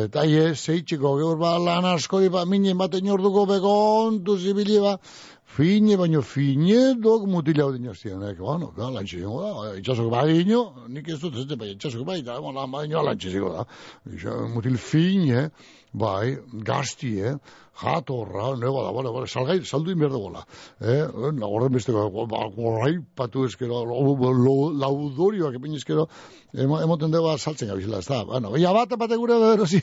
[0.07, 4.97] eta ie, zeitziko, geur ba, lan askori, ba, minen baten orduko begontu zibili, ba,
[5.55, 10.41] Fine, baino fine, dok mutila hau dino zian, bueno, da, lantxe zingo da, itxasok bai
[10.41, 10.57] dino,
[10.91, 13.63] nik ez dut ez dut, bai, itxasok bai, da, lan bai dino, lantxe zingo da.
[14.11, 15.45] Ixa, mutil fine,
[15.95, 16.35] bai,
[16.67, 17.37] gazti, eh,
[17.85, 20.43] jatorra, nego da, bale, bale, salgai, saldu inberdo gola.
[20.81, 21.07] Eh,
[21.39, 23.85] na, horren besteko, ba, gorrai patu ezkero,
[24.83, 26.09] laudorioak epin ezkero,
[26.51, 29.79] emoten deba saltzen gabizela, ez da, bueno, ia bat, bat gure da, erosi.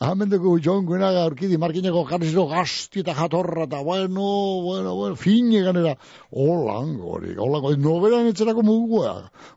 [0.00, 4.26] Amendeko John Guenaga aurkidi markineko jarrizko gazti eta jatorra eta bueno,
[4.66, 5.96] bueno, bueno, fine ganera.
[6.30, 9.14] Olango hori, olango, noberan etxerako mugua.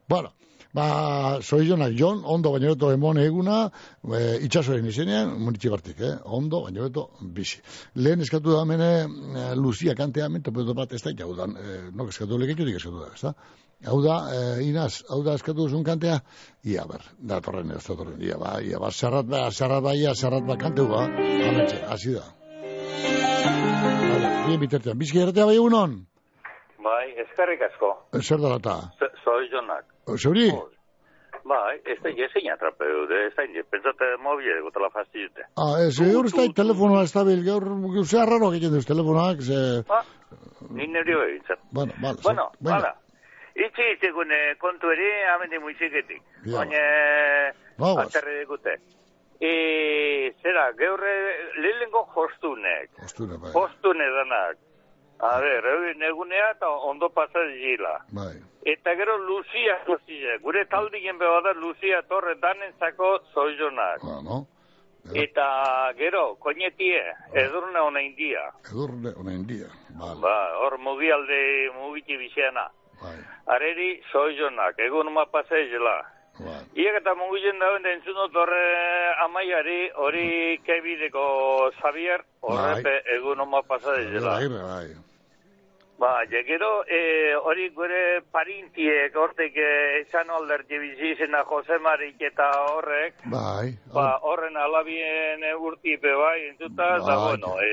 [0.09, 0.33] Bueno,
[0.73, 3.57] ba, soy jonak, John, ondo baino beto emon eguna,
[4.03, 6.15] e, itxasoren izenean, munitxe bartik, eh?
[6.25, 7.61] ondo baino beto bizi.
[7.95, 12.09] Lehen eskatu da mene, e, Lucia kantea, mento bat ez da, jau dan, e, no,
[12.09, 13.35] eskatu leketxo dik eskatu da, ez da?
[13.83, 16.21] Hau da, e, Inaz, hau da eskatu zuen kantea,
[16.63, 19.91] ia ber, da torren ez da torren, ia ba, ia ba, sarrat ba, sarrat ba,
[19.99, 21.03] ia sarrat ba kanteu ba,
[21.49, 22.23] ametxe, hasi da.
[23.43, 25.97] Vale, bien bitertean, bizki erratea bai egunon?
[26.83, 27.91] Bai, eskerrik asko.
[28.21, 28.77] Zer da lata?
[29.25, 29.85] Soy Jonak.
[30.15, 30.47] Zeuri?
[31.43, 35.43] Bai, ez da jesein atrapeu, de ez da pentsate mobile dugu tala fastidute.
[35.59, 37.67] Ah, ez, gaur ez da telefonoa ez da bil, gaur,
[38.07, 39.61] zea raro egiten duz telefonoak, ze...
[39.91, 40.05] Ah,
[40.71, 41.59] ni nervio egintzen.
[41.75, 42.23] Bueno, vale.
[42.23, 42.77] Bueno, so, venga.
[42.79, 42.99] hala.
[43.53, 46.21] Itzi itzikun kontu eri, amendi muizeketik.
[46.45, 46.63] Ja.
[46.63, 48.77] Baina, atzerre dikute.
[49.43, 51.13] E, zera, geurre,
[51.59, 52.89] lehenengo jostunek.
[53.03, 53.51] Ostuna, bai.
[53.51, 54.61] Postune danak.
[55.23, 57.93] A ber, egin egunea eta ondo pasa zila.
[58.15, 58.33] Bai.
[58.73, 60.37] Eta gero Lucia guztia.
[60.41, 64.03] Gure taldien beha da Lucia Torre danentzako zoizonak.
[64.03, 64.45] Ah, no?
[65.11, 65.45] Eta
[65.99, 67.01] gero, koinetie,
[67.35, 68.45] edurne hona india.
[68.63, 69.67] Edurne ona india.
[69.99, 70.21] Vale.
[70.23, 71.39] Ba, hor mugialde
[71.75, 72.69] mugiti biziana.
[73.03, 73.19] Bai.
[73.55, 75.95] Areri zoizonak, egun ma pasa ezela.
[76.39, 76.61] Bai.
[76.81, 78.63] Iek eta mugitzen dauen da entzunot horre
[79.25, 80.27] amaiari, hori
[80.65, 81.25] kebideko
[81.81, 84.39] Xavier, horrepe egun ma pasa ezela.
[84.39, 85.12] Bai, bai.
[86.03, 93.21] Ba, gero, e, hori gure parintiek, hortek, e, esan alderti bizizena Jose Marik eta horrek,
[93.31, 93.69] Bai.
[93.93, 97.15] ba, horren alabien urtipe bai, entuta, da, Bai.
[97.29, 97.69] bueno, e,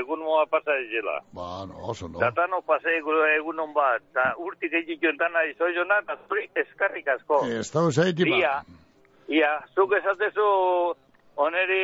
[0.00, 1.18] egun moa pasa ezela.
[1.36, 2.22] Ba, no, oso no.
[2.22, 7.42] Data no pasa egun on bat, da, urtik egiten dana izoiona, eta zuri eskarrik asko.
[7.52, 8.40] Ez da, zaiti, ba.
[8.40, 8.54] Ia,
[9.42, 10.48] ia, zuk esatezu,
[11.38, 11.82] oneri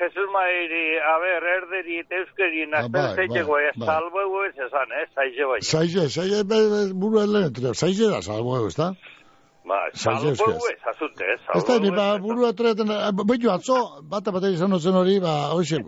[0.00, 3.86] Jesus Mairi, a ber, erderi eta euskeri, nazten bai, zeiteko, bai, eh, bai.
[3.90, 5.60] salbo egu ez esan, eh, zaize bai.
[5.72, 8.88] Saize, saize, be, be, buru elen, trio, saize da, salbo egu, ez da?
[9.68, 12.22] Ba, Zaize salbo egu ez, azute, eh, Ez da, ni ba, ez.
[12.24, 12.94] buru atreaten,
[13.28, 13.78] behitu atzo,
[14.14, 15.82] bata bat izan ozen hori, ba, hoxe,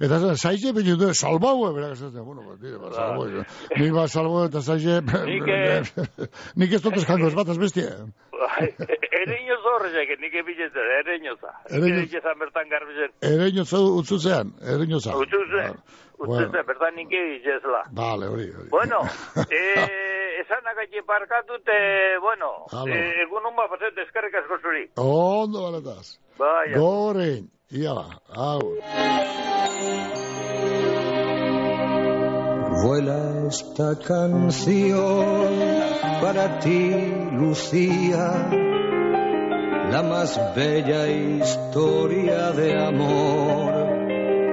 [0.00, 3.44] eta zan, saize, behitu du, salbo egu, berak esaten, bueno, ba, tira, ba, salbo egu,
[3.76, 7.92] ni ba, salbo egu eta saize, Nik, eh, ez dut eskango ez bat, ez bestia.
[8.32, 8.72] Bai,
[9.22, 9.36] Ere
[9.76, 10.70] horrezak, nik ebitzen,
[11.00, 11.50] ere inoza.
[11.68, 13.10] Ere inoz- Ere izan bertan garbizen.
[13.20, 15.16] Ere inoza utzuzean, ere inoza.
[15.16, 15.82] Utzuze, Bueno.
[16.18, 17.82] utzuze, bertan nik ebitzezla.
[17.92, 18.68] Vale, hori, hori.
[18.70, 19.00] Bueno,
[19.50, 22.94] eh, esan agatxe parkatut, eh, bueno, Hala.
[22.94, 24.84] eh, egun hon bat paset eskerrik asko zuri.
[24.96, 26.18] Ondo baletaz.
[26.38, 28.60] Bai, Gorein, ia ba, hau.
[32.82, 35.54] Vuela esta canción
[36.20, 36.90] para ti,
[37.32, 38.50] Lucía,
[39.92, 43.72] la más bella historia de amor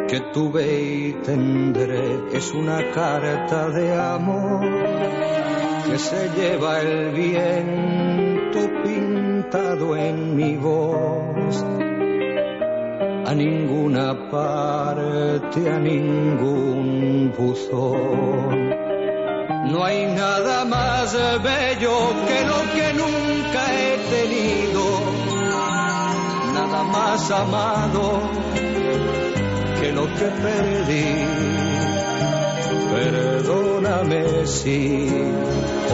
[0.09, 2.19] que tuve y tendré.
[2.33, 4.59] Es una carta de amor
[5.85, 11.63] que se lleva el viento pintado en mi voz
[13.25, 18.69] a ninguna parte, a ningún buzón.
[19.71, 21.13] No hay nada más
[21.43, 21.95] bello
[22.27, 24.68] que lo que nunca he tenido,
[27.31, 28.21] amado
[29.79, 31.09] que lo que perdí.
[32.91, 35.09] Perdóname si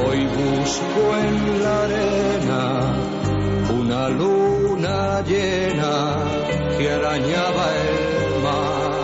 [0.06, 2.64] hoy busco en la arena
[3.80, 6.18] una luna llena
[6.78, 8.96] que arañaba el mar.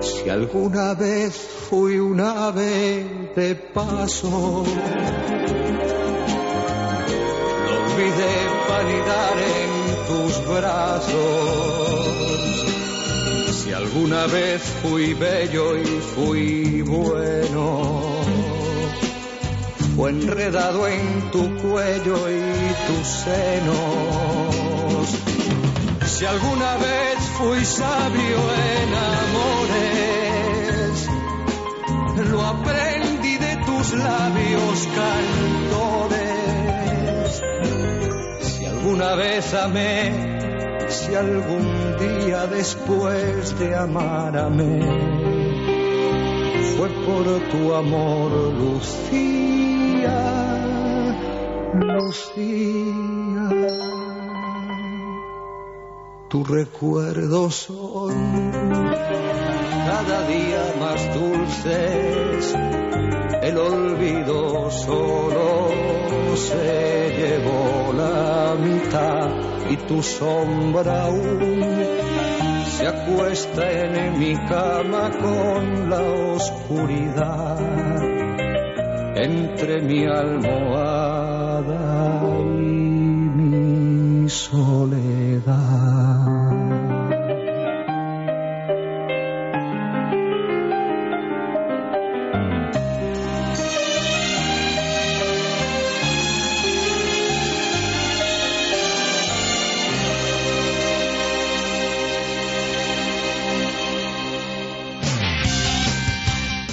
[0.00, 1.36] Si alguna vez
[1.68, 4.64] fui un ave de paso,
[7.64, 8.43] lo olvidé
[8.80, 12.06] en tus brazos.
[13.52, 18.02] Si alguna vez fui bello y fui bueno,
[19.96, 23.74] fue enredado en tu cuello y tus senos.
[26.06, 28.38] Si alguna vez fui sabio
[28.72, 31.08] en amores,
[32.30, 36.23] lo aprendí de tus labios cantores.
[38.84, 40.12] Alguna vez amé,
[40.90, 44.78] si algún día después de amar amé,
[46.76, 50.20] fue por tu amor, Lucía,
[51.80, 53.48] Lucía.
[56.28, 58.12] Tu recuerdo son
[59.86, 62.54] cada día más dulces,
[63.42, 65.68] el olvido solo
[66.36, 69.28] se llevó la mitad
[69.70, 71.62] y tu sombra aún
[72.76, 76.02] se acuesta en mi cama con la
[76.34, 77.58] oscuridad
[79.16, 81.62] entre mi almohada
[82.58, 82.64] y
[83.38, 86.23] mi soledad.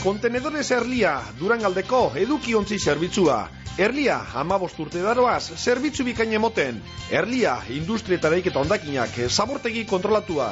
[0.01, 3.35] Kontenedores Erlia, Durangaldeko edukiontzi zerbitzua.
[3.77, 6.79] Erlia, amabost urte daroaz, zerbitzu bikain emoten.
[7.13, 10.49] Erlia, industrietara iketa ondakinak, zabortegi kontrolatua.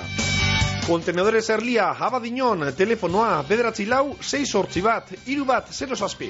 [0.86, 6.30] Kontenedores Erlia, abadinon, telefonoa, bederatzi lau, 6 sortzi bat, iru bat, 0 zazpi.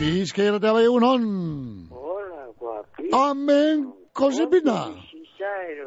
[0.00, 1.24] Bizkairatea bai egunon.
[1.92, 3.10] Hola, guapi.
[3.12, 3.82] Amen,
[4.16, 4.78] Josepina.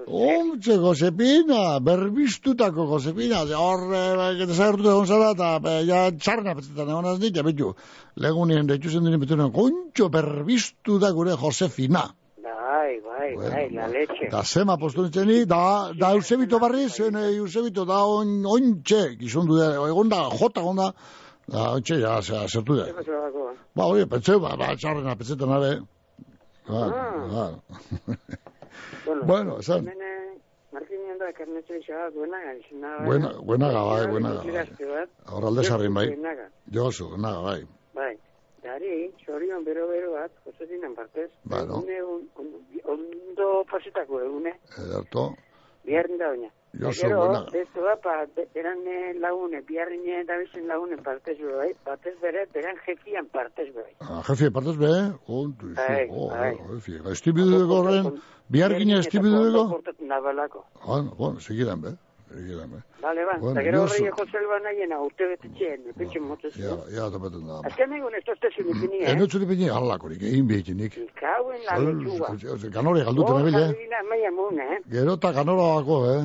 [0.06, 6.54] Ontze, Josepina, berbistutako Josepina, ze hor, eh, eta zagertu egon zara, eta eh, ja txarna
[6.60, 7.72] petzetan egon az dit, ja betu,
[8.26, 12.06] legunien deitu zen dinen betu kontxo berbistu da gure Josefina.
[12.44, 14.30] Bai, bai, bai, la leche.
[14.30, 19.16] Da zema postu nintzen ni, da, da Eusebito barri, zen eh, Eusebito da on, ontxe,
[19.18, 20.92] gizondu da, egon da, jota egon da,
[21.48, 22.86] da, ontxe, ja, zera, zertu da.
[23.76, 25.74] Ba, hori, pentseu, ba, ba, txarrena petzetan are.
[26.68, 27.28] Ba, Ah.
[27.34, 27.46] ba.
[29.06, 29.80] Bueno, Bueno, esan.
[29.88, 30.40] Hemen, eh,
[30.74, 32.98] Martinen da, karnetxe izaba, buenaga, izena.
[33.06, 34.48] Buena, buenaga, bai, bai.
[34.48, 35.10] Irazte bat.
[35.30, 36.08] Hor alde sarrin, bai.
[36.10, 37.62] Buenaga, Josu, naga, bai.
[37.94, 38.18] bai.
[38.64, 41.30] Dari, txorion bero-bero bat, Josefinen partez.
[41.44, 41.84] Bueno.
[41.84, 45.36] Egune, on- on- ondo pasitako egune, Ederto.
[45.84, 46.50] biharrin da oina.
[46.74, 47.52] Josu, Gero, buenaga.
[47.54, 52.16] bestu da, pa, be- beran eh, lagune, biharrin da bizen lagune partez be bai, batez
[52.22, 53.94] bere, beran jekian partez be bai.
[54.02, 54.90] Ah, jefe, partez be,
[55.28, 56.54] kontu, izu, Bai, oh, bai.
[56.58, 58.10] oh, jefe, estibidu dugu horren,
[58.50, 59.70] bihargin estibidu dugu?
[59.76, 60.66] Portatu nabalako.
[60.86, 61.94] Bueno, bueno, segidan be,
[62.34, 62.82] segidan be.
[63.06, 66.56] Bale, ba, Bueno, eta gero horri Jose Elba nahiena urte betetxeen, pentsi motez.
[66.58, 67.62] Ja, ja, topetan da.
[67.70, 69.12] Azken egun ez tozte zilipini, eh?
[69.14, 70.98] Enotzu dipini, alakorik, egin behikinik.
[71.22, 72.34] Kauen la lechuga.
[72.74, 74.80] Ganore galduten Oh, ebile, jardina, maia mun, eh?
[74.90, 76.24] gero eta ganora bako, eh?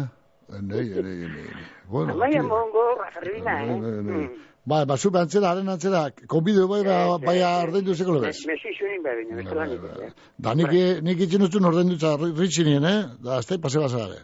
[0.49, 1.49] Nei, nei, nei.
[1.88, 2.49] Bueno, Maia tio.
[2.49, 2.84] mongo,
[3.14, 3.66] jardina, eh?
[3.66, 4.24] Nei, nei.
[4.26, 4.44] Mm.
[4.68, 8.42] Bai, ba, zupe antzera, haren antzera, konbidu bai, ba, bai ordaindu zeko lebez.
[8.46, 10.09] Mesi zunin bai, baina, beste lan ikusi.
[10.36, 10.74] Da, nik,
[11.07, 12.99] nik itxin ustun ordaindutza ritxinien, eh?
[13.24, 14.18] Da, azte pase basare.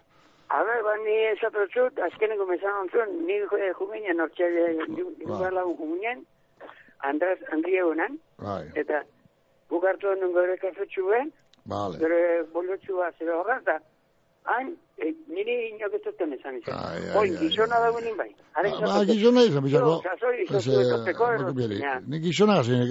[0.52, 4.92] A ber, ba, ni esatrotzut, azkeneko mesan ontzun, ni eh, juminen hortxele, Ba.
[5.24, 6.26] dugarla juminen,
[7.08, 9.00] Andras, Andria honan, Bai, eta
[9.72, 11.32] bukartu honen gore kafetxu ben,
[11.64, 11.98] vale.
[12.04, 12.20] Gero
[12.52, 13.78] bolotxua zera horra, eta
[14.44, 16.78] hain, e, niri inok ez duten esan izan.
[17.18, 18.28] Ai, gizona da guenin bai.
[18.54, 19.94] Haren Ba, gizona izan, bizako.
[20.04, 20.46] Sasoi,
[20.78, 21.78] ero, makubieri.
[21.80, 21.94] ja.
[22.06, 22.82] Nik gizona gazin,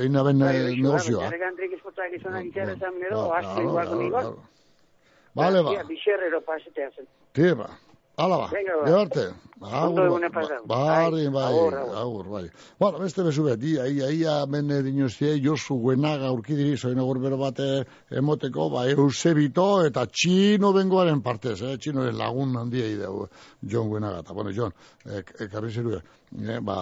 [0.00, 1.26] egin aben negozioa.
[1.30, 4.18] Erregantrik espotak gizona gizara esan nero, igual claro, conmigo.
[4.18, 4.36] claro.
[5.36, 5.72] Vale, ba.
[5.76, 7.06] Ia, bixerrero pasetea zen.
[7.36, 7.68] Tiba.
[8.16, 8.56] Hala ba, ba.
[8.86, 9.34] gero arte.
[9.60, 10.66] Agur, ba- pasau.
[10.66, 11.52] Bari, bai,
[12.00, 12.50] agur, bai.
[12.78, 17.36] Bueno, beste bezu bet, ia, ia, ia, mene dinoztie, Josu Guenaga urkidiri, zoin agur bero
[17.36, 21.76] bate emoteko, ba, Eusebito eta Txino bengoaren partez, eh?
[21.76, 23.28] Txino lagun handia ideu,
[23.62, 24.72] John Guenaga, eta, bueno, John,
[25.06, 26.00] eh, ekarri zeru,
[26.36, 26.76] e, ba,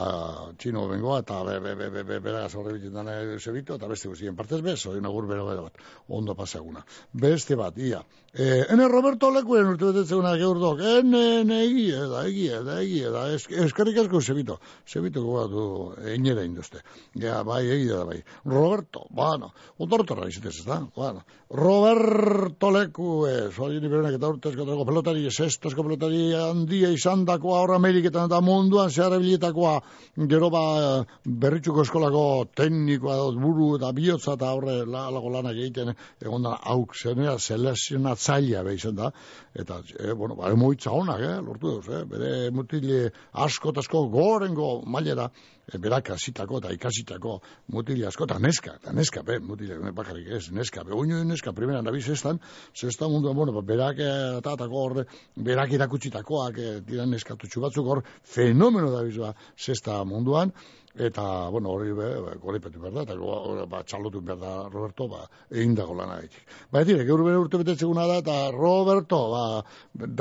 [0.58, 4.36] txino bengoa, eta be, be, be, be, be, bera zorre bititan zebito, eta beste guztien
[4.36, 6.84] partez bez, hori nagur bero bero bat, ondo pasaguna.
[7.12, 8.02] Beste bat, ia.
[8.34, 13.28] E, ene Roberto Lekuen urte betetzeguna geurdok, ene, ene, egie, da, egie, da, egie, da,
[13.34, 14.58] es, eskerrik asko zebito,
[14.90, 15.66] zebito gogatu,
[16.10, 16.82] einera induzte.
[17.14, 18.20] Ja, bai, egie da, bai.
[18.44, 21.22] Roberto, bueno, ondortora izatez, ez da, bueno.
[21.54, 28.26] Roberto Lekue, hori ni berenak eta urtezko pelotari, sestozko pelotari handia izan dakoa hor Ameriketan
[28.26, 29.14] eta munduan zehar
[29.44, 29.80] ebiletakoa,
[30.28, 35.94] gero ba berritxuko eskolako teknikoa dut buru eta bihotza eta horre la, lago lanak egiten
[36.22, 39.10] egon da auk zenera selezionatzailea beha izan da.
[39.54, 44.82] Eta, e, bueno, ba, emoitza honak, eh, lortu duz, eh, bere mutile eta asko gorengo
[44.86, 45.30] mailera
[45.78, 47.38] berak hasitako eta ikasitako
[47.72, 51.82] mutile asko eta neska, eta neska, be, mutile bakarrik ez, neska, be, oinu neska, primera
[51.82, 52.38] nabi zestan,
[52.76, 55.06] zestan munduan, bueno, ba, berak eh, eta atako horre,
[55.36, 60.52] berak irakutsitakoak, e, dira neskatutxu batzuk hor, fenomeno da bizua zesta munduan,
[60.94, 65.08] eta, bueno, hori be, be goripetu behar da, eta go, ba, txalotu behar da, Roberto,
[65.10, 66.46] ba, egin dago lan haitik.
[66.70, 69.44] Ba, dire, geur bere urte betetzeguna da, eta Roberto, ba,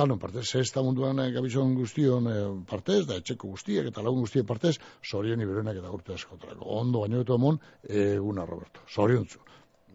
[0.02, 2.38] danon partez, zesta munduan e, gabizon guztion e,
[2.70, 6.70] partez, da etxeko guztiek, eta lagun guztien partez, zorien iberenak eta urte askotarako.
[6.82, 8.88] Ondo, baino eto emon, eguna Roberto.
[8.90, 9.44] Zorion zu.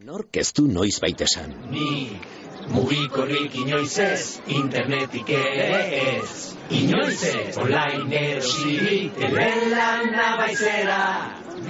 [0.07, 1.51] Nork ez du noiz baita esan.
[1.73, 2.27] Nik
[2.71, 6.37] mugikorrik inoiz ez, internetik ere ez.
[6.71, 11.01] Inoiz ez, online erosirik, telelan nabaizera.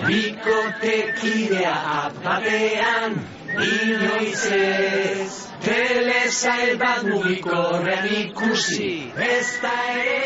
[0.02, 3.16] Bikotekidea apatean,
[3.64, 5.38] inoiz ez.
[5.64, 8.90] Telesail bat mugikorrean ikusi,
[9.30, 10.20] ez da ere.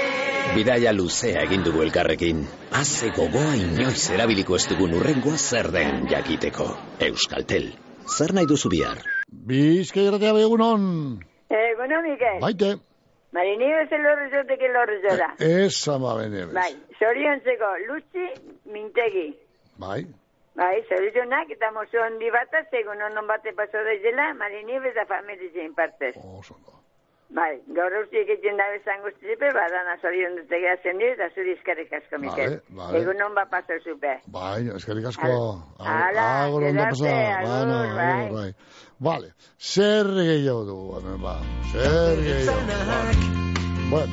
[0.59, 2.43] Bidaia luzea egin dugu elkarrekin.
[2.75, 6.69] Haze gogoa inoiz erabiliko ez dugun urrengoa zer den jakiteko.
[7.13, 7.71] Euskaltel.
[8.07, 8.99] Zer nahi duzu bihar?
[9.29, 11.21] Bizkai gratea begunon.
[11.51, 12.41] Eh, bueno, Miguel.
[12.41, 12.75] Baite.
[13.33, 15.29] Marini bezen lorru zoteke lorru zora.
[15.67, 16.55] Ez ama bene bez.
[16.55, 18.27] Bai, zoriontzeko, Lutzi
[18.75, 19.29] Mintegi.
[19.79, 20.03] Bai.
[20.57, 26.15] Bai, zorionak eta mozo handi bat, segun onon bate paso daizela, Marini beza familizien partez.
[26.17, 26.59] Oso.
[27.33, 31.93] Bai, gaur usti egiten da bezan guztipe, badana zorion dute gehazen dira, eta zuri eskerrik
[31.97, 32.59] asko, Mikel.
[32.77, 32.99] vale.
[33.01, 34.19] Egun non ba paso zupe.
[34.35, 35.31] Bai, eskerrik asko.
[35.79, 37.15] Hala, Agur gerarte, pasa.
[37.39, 38.11] agur, Bueno, bai.
[38.27, 38.51] agur, bai.
[39.01, 41.39] Vale, zer gehiago dugu, hemen ba.
[41.73, 42.61] Zer gehiago.
[42.93, 43.15] Vale.
[43.91, 44.13] Bueno,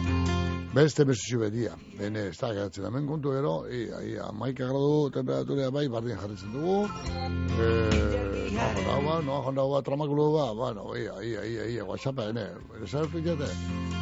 [0.73, 1.73] beste mesutxu bedia.
[1.97, 6.53] Bene, ez da, geratzen hemen kontu gero, i, i, amaika gradu temperaturea bai, bardin jarritzen
[6.53, 6.83] dugu.
[6.85, 12.29] Eh, no, jondau ba, no, jondau ba, tramakulo ba, bueno, ia, ia, ia, ia, whatsappa,
[12.33, 12.45] ene,
[12.85, 13.49] zer pikete?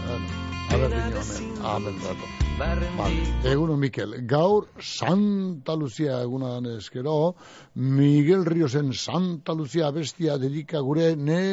[0.02, 2.36] Bueno, a ber, dino, hemen, amen, rato.
[2.58, 3.22] Vale.
[3.46, 7.36] Eguno, Mikel, gaur Santa Lucia egunan eskero,
[7.76, 11.44] Miguel Riosen Santa Lucia bestia dedika gure ne,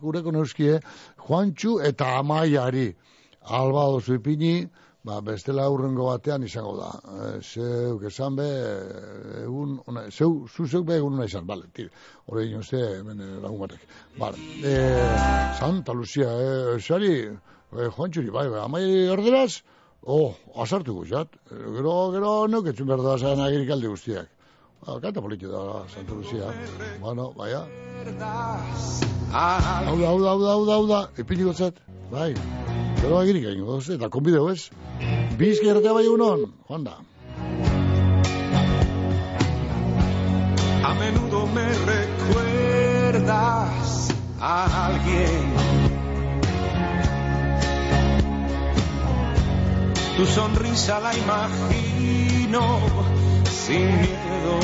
[0.00, 0.80] gureko neuskie,
[1.26, 2.94] Juantxu eta Amaiari.
[3.44, 4.68] Alba dozu ipini,
[5.04, 6.90] ba, bestela aurrengo batean izango da.
[7.12, 8.46] E, zeuk esan be,
[9.42, 11.90] egun, ona, zeu, zu zeuk be egun ona izan, bale, tire.
[12.26, 13.84] Hore egin uste, hemen eh, lagun batek.
[14.18, 14.74] Bale, e,
[15.60, 19.60] Santa Lucia, e, zari, e, Juantxuri, bai, bai, amai erderaz,
[20.06, 20.32] oh,
[20.64, 21.36] asartu guzat.
[21.50, 24.32] Gero, gero, neuketzun behar da zan agirikaldi guztiak.
[24.86, 26.48] Ba, kanta politi da, Santa Lucia.
[27.00, 27.66] Bueno, baia.
[29.34, 31.80] Hau da, hau da, hau da, hau da, hau da, ipini gotzat,
[32.10, 32.34] bai.
[33.00, 34.70] Gero agirik egin goz, eta konbideo ez.
[35.38, 36.94] Bizki erratea bai unon, joan da.
[40.84, 43.34] A menudo me recuerdas
[44.40, 45.54] a alguien.
[50.16, 52.62] Tu sonrisa la imagino
[53.64, 54.60] sin miedo.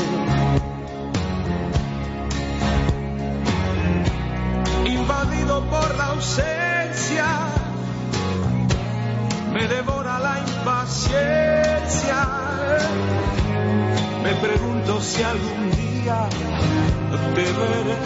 [4.85, 6.80] Invadido por la ausencia,
[9.53, 12.27] me devora la impaciencia.
[14.23, 16.29] Me pregunto si algún día
[17.35, 17.97] te veré.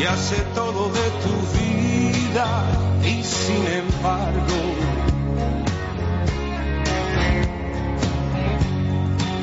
[0.00, 2.48] Ya sé todo de tu vida
[3.02, 4.60] y sin embargo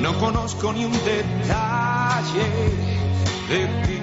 [0.02, 2.95] no conozco ni un detalle
[3.50, 4.02] de ti.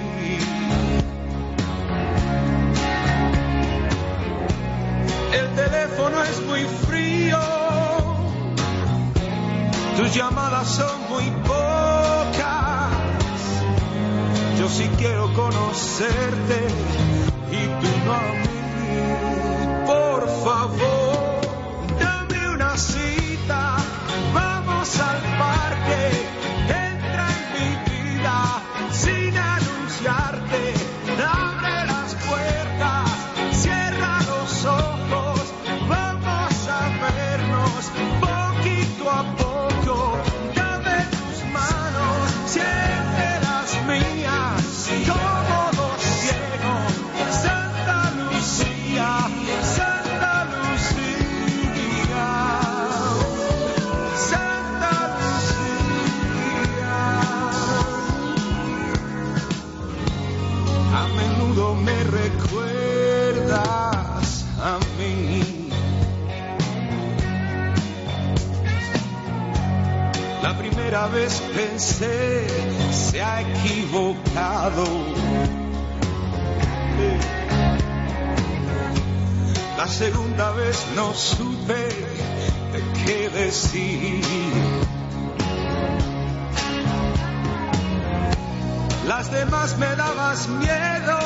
[5.33, 7.39] El teléfono es muy frío,
[9.97, 12.93] tus llamadas son muy pocas.
[14.59, 16.67] Yo sí quiero conocerte
[17.51, 18.53] y tú no a mí.
[19.85, 21.41] Por favor,
[21.99, 23.77] dame una cita,
[24.33, 26.32] vamos al parque,
[30.05, 31.52] anunciarte.
[70.93, 72.47] Primera vez pensé,
[72.91, 74.85] se ha equivocado.
[79.75, 81.87] La segunda vez no supe
[82.73, 84.23] de qué decir.
[89.07, 91.19] Las demás me dabas miedo,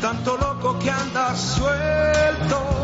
[0.00, 2.82] tanto loco que andas suelto.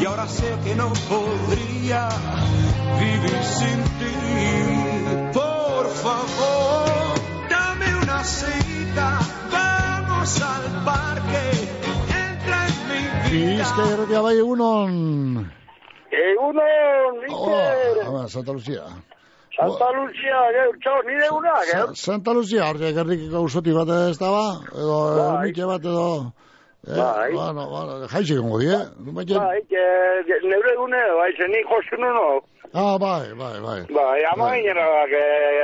[0.00, 2.08] Y ahora sé que no podría
[3.00, 4.14] vivir sin ti.
[5.32, 7.14] Por favor,
[7.50, 9.18] dame una cita,
[9.52, 11.44] vamos al parque,
[12.24, 13.64] entra en mi vida.
[13.64, 15.52] Bizkaia bai egunon.
[16.10, 18.06] Egunon, Iker.
[18.08, 18.82] Hola, a Santa Lucía.
[19.56, 20.36] Santa Lucia,
[20.82, 21.86] txau, nire una, gero.
[21.88, 24.46] Sa- Santa Lucía, hor gerrikiko usoti bat ez da ba?
[24.72, 26.32] Edo ermitxe bat edo...
[26.86, 27.32] Eh, Bai.
[27.32, 28.76] Bueno, bueno, jaitxe gongo die.
[29.16, 29.62] Baina- Bai,
[30.44, 32.26] neure egune, bai, zen nik jostu nuno.
[32.76, 33.80] Ah, bai, bai, bai.
[33.88, 34.60] Bai, ama Bai.
[34.60, 35.22] gainera, que,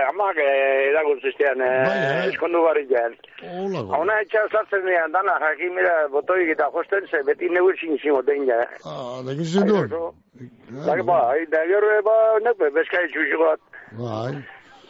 [0.09, 0.47] ama, que
[0.91, 2.25] edakuntzistean, Bai, eh.
[2.25, 3.13] eh, eskondu barriken.
[3.43, 3.93] Holako.
[3.93, 8.47] Hauna etxa sartzen dian, dana, jakin, mira, botoik eta josten, ze beti neu ezin zimoten,
[8.49, 8.63] ja.
[8.89, 9.93] Ah, gizu duen.
[9.93, 12.17] Da, bai, da gero, ba,
[12.49, 13.61] nepe, bezkai txuxu bat.
[14.01, 14.33] Bai.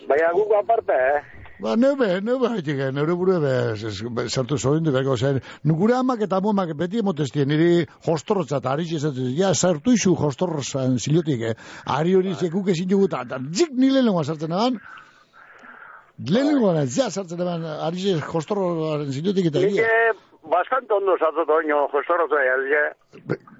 [0.06, 1.41] Baina guk aparte, eh?
[1.62, 3.52] Ba, nebe, nebe haitik, neure buru ebe,
[4.28, 9.28] sartu zoin dukako, zen, nugure amak eta amomak beti emotestien, niri jostorrotza eta ari zizatzen,
[9.38, 11.54] ja, sartu isu jostorrotzan zilotik, eh?
[11.98, 14.80] Ari hori zekuk ezin dugu, eta zik ni lehenengoa sartzen eban,
[16.34, 19.86] lehenengoa, ja sartzen eban, ari zi jostorrotzan zilotik eta Nik ia.
[19.86, 20.12] eh,
[20.44, 22.84] bastante ondo sartu oino, jostorroza, ja.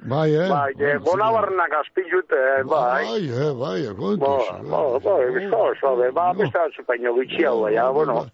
[0.04, 0.48] Bai, eh?
[0.50, 3.04] Bai, eh, bonabarnak azpizut, eh, bai.
[3.06, 4.46] Bai, eh, bai, Ba, kontuz.
[4.70, 8.26] ba, ba, bizko, sabe, ba, beste atzupaino gutxiago, ja, bueno.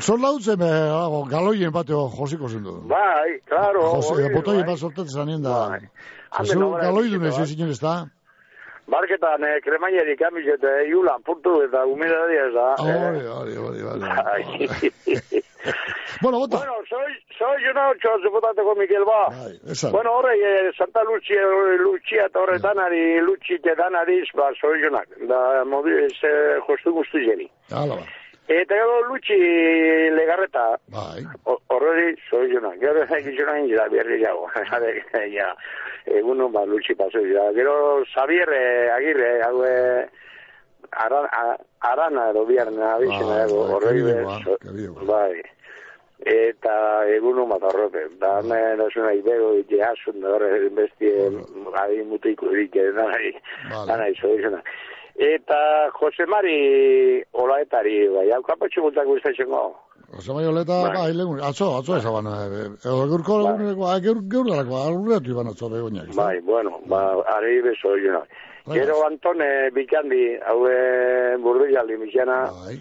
[0.00, 0.90] Zor lautzen, eh,
[1.30, 2.80] galoien bateo josiko zen du.
[2.88, 3.82] Bai, claro.
[3.96, 4.66] Jose, botoi bai.
[4.66, 5.68] bat sortatzen zanien da.
[5.68, 5.80] Bai.
[5.80, 7.42] Jose, Hande nobera galoi egiteko, dunez, bai.
[7.42, 7.96] ez zinen ez da?
[8.86, 12.66] Barketan, eh, kremaieri kamizet, eh, iulan, puntu eta humidadia ez da.
[12.78, 13.30] Hori, eh.
[13.38, 15.42] hori, hori, hori.
[16.22, 16.56] Bueno, bota.
[16.58, 19.28] Bueno, soy, soy no, txoz, botateko Mikel, ba.
[19.70, 19.92] esan.
[19.92, 21.42] Bueno, horre, eh, Santa Lucia,
[21.78, 25.08] Lucia, eta horre danari, Luci, eta danariz, ba, soy jonak.
[25.28, 27.50] Da, mobi, ez, eh, jostu guztu jeri.
[27.70, 28.06] Hala, ba.
[28.48, 29.36] Eta gero Luci
[30.14, 31.24] legarreta, Bai.
[31.44, 32.78] ho- horreri soy jonak.
[32.80, 34.46] Gero gizona ingira, berri jago.
[35.36, 35.50] ja,
[36.06, 37.50] egunon, ba, Luci paso ja.
[37.52, 40.06] Gero Xavier eh, Agirre, hau, eh,
[40.92, 43.80] Arana, arana edo biarna abizena, ego,
[45.04, 45.42] bai,
[46.24, 51.28] Eta egunon bat horrote, da hemen osuna ibego ite asun, da horre bestie,
[51.82, 53.32] adi mutiko dike, danai,
[53.70, 53.86] Vale.
[53.90, 54.62] danai, zoizena.
[55.16, 55.58] Eta
[56.00, 59.60] Jose Mari olaetari, bai, hau kapatxo multak guztatzeko.
[60.16, 60.94] Osa bai oleta, Bai.
[60.94, 65.48] bai, legun, atzo, atzo ezaban, eh, edo gaurko leguneko, ah, gaur, gaur dalako, aurreatu iban
[65.52, 66.12] atzo begoinak.
[66.14, 67.00] Bai, bueno, ba,
[67.36, 67.92] ari beso.
[68.66, 68.78] Bai.
[68.80, 72.78] Gero Antone Bikandi, haue burdialdi mixana, bai.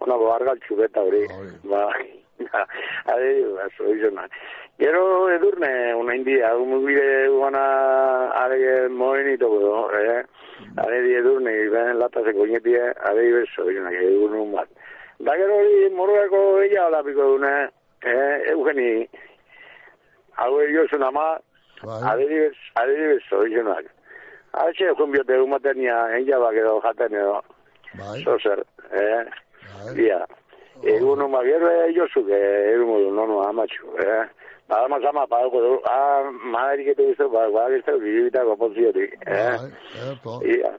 [0.00, 1.24] ona bo argaltxu beta hori,
[1.64, 1.88] ba,
[3.06, 4.28] ari beso, jona.
[4.78, 10.24] Gero edurne, una india, un mugire guana, are moen ito godo, eh?
[10.76, 14.68] Are di edurne, ben lata se coñetie, are beso, que egun un bat.
[15.18, 17.70] Da gero hori moruako ella olapiko dune,
[18.02, 19.08] eh, Eugeni,
[20.36, 21.40] haue josun ama,
[21.82, 22.02] Bai.
[22.12, 23.86] adibidez, adibidez, zoizunak.
[24.52, 27.40] Hatxe, junbiote umatenia, enjabak edo jaten edo.
[27.96, 28.22] Bai.
[28.24, 28.60] Zozer,
[28.92, 29.24] eh?
[29.96, 30.26] Ia.
[30.82, 34.26] Egun uma gero josuk, eh, egun modu, nono, amatxu, eh?
[34.68, 39.56] Bada mas ama, padako du, ah, maderik eto giztu, ba, ba, giztu, gizibita gopotziotik, eh?
[40.10, 40.40] Eto.
[40.42, 40.74] Ia,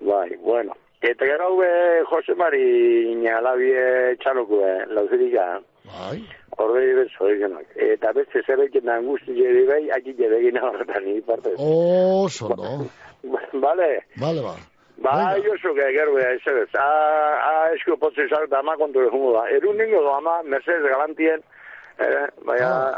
[0.00, 0.74] bai, bueno.
[1.04, 1.62] Eta gero hau
[2.08, 2.64] Jose Mari
[3.12, 6.22] inalabie txalokue, lauzirika, Bai.
[6.56, 7.66] Ordei bezo egenak.
[7.76, 11.54] Eta beste zerbait angusti jeri bai, aki jeregin horretan ni parte.
[11.58, 12.86] Oso, no.
[13.64, 13.90] Vale.
[14.20, 14.54] Vale, ba.
[15.02, 16.68] Ba, Josu, gero ez ez.
[16.78, 16.86] A,
[17.48, 19.48] a esku potzi zau eta ama kontu jungo da.
[19.50, 21.42] Erun ningo do ama, Mercedes galantien,
[21.98, 22.94] eh, bai, ah.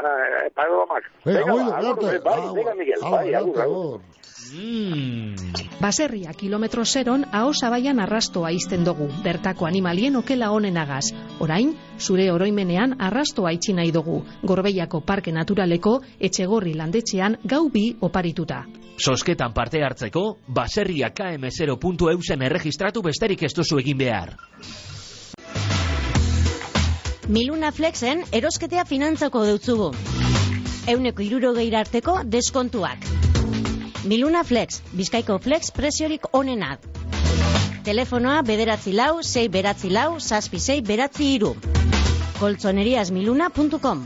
[0.55, 1.03] pago amak.
[1.25, 3.99] Venga, Venga, ba, bai, Ah, venga, Miguel, bai, agur,
[4.47, 5.57] agur.
[5.79, 11.11] Baserria kilometro zeron aho zabaian arrastoa izten dugu, bertako animalien okela honenagaz.
[11.39, 18.65] Orain, zure oroimenean arrastoa itxi nahi dugu, Gorbeiako Parke Naturaleko etxegorri landetxean gau bi oparituta.
[18.97, 24.33] Sosketan parte hartzeko, baserria km0.eusen erregistratu besterik ez duzu egin behar.
[27.27, 29.91] Miluna Flexen erosketea finantzako dutzugu.
[30.87, 33.03] Euneko irurogeira arteko deskontuak.
[34.07, 36.79] Miluna Flex, Bizkaiko Flex preziorik onenat.
[37.83, 41.55] Telefonoa bederatzi lau, sei beratzi lau, zazpi sei beratzi iru.
[42.39, 44.05] koltsoneriasmiluna.com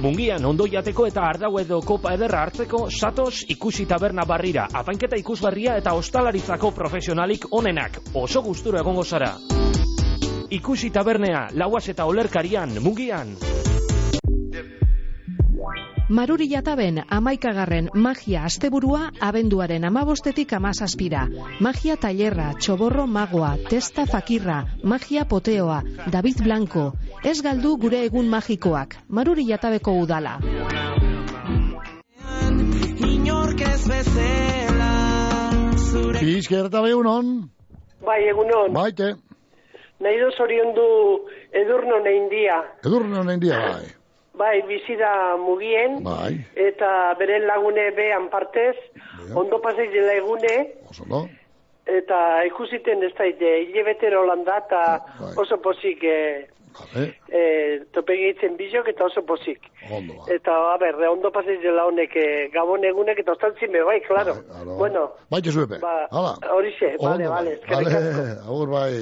[0.00, 4.68] Mungian ondo jateko eta ardau edo kopa ederra hartzeko satos ikusi taberna barrira.
[4.72, 8.00] Apainketa ikusgarria eta ostalaritzako profesionalik onenak.
[8.14, 9.34] Oso gustura egongo zara.
[10.50, 13.36] Ikusi tabernea, lauaz eta olerkarian, mungian.
[16.08, 21.22] Maruri jataben amaikagarren magia asteburua abenduaren amabostetik amazazpira.
[21.64, 25.80] Magia tailerra, txoborro magoa, testa fakirra, magia poteoa,
[26.12, 26.92] David Blanco.
[27.24, 28.98] Ez galdu gure egun magikoak.
[29.08, 30.36] Maruri jatabeko udala.
[36.20, 37.34] Izkerta behunon.
[38.04, 38.76] Bai, egunon.
[38.76, 39.14] Baite.
[40.04, 40.88] Nahi du zorion du
[41.64, 42.60] edurno nein dia.
[42.84, 43.60] Edurno nein dia,
[44.34, 44.60] bai.
[44.60, 46.02] Bai, bizida mugien.
[46.04, 46.44] Bai.
[46.54, 48.76] Eta beren lagune behan partez.
[49.34, 50.74] Ondo pasei dela egune.
[50.90, 51.28] Oso?
[51.86, 54.82] Eta ikusiten ez da, hile betero landa, eta
[55.20, 55.34] Bai.
[55.36, 56.46] oso pozik eh,
[56.94, 59.60] eh, topegi eitzen bizok eta oso pozik.
[59.90, 60.32] Ondo, ba.
[60.34, 64.34] Eta, a ber, ondo pasei dela honek eh, gabon egunek eta ostaltzin be, bai, klaro.
[64.78, 65.78] Bueno, Baite zuepe.
[65.82, 66.36] ba, Hala.
[66.52, 67.54] horixe, bale, bale, bai.
[67.54, 68.50] eskerrik Bale, asko.
[68.52, 68.94] agur bai.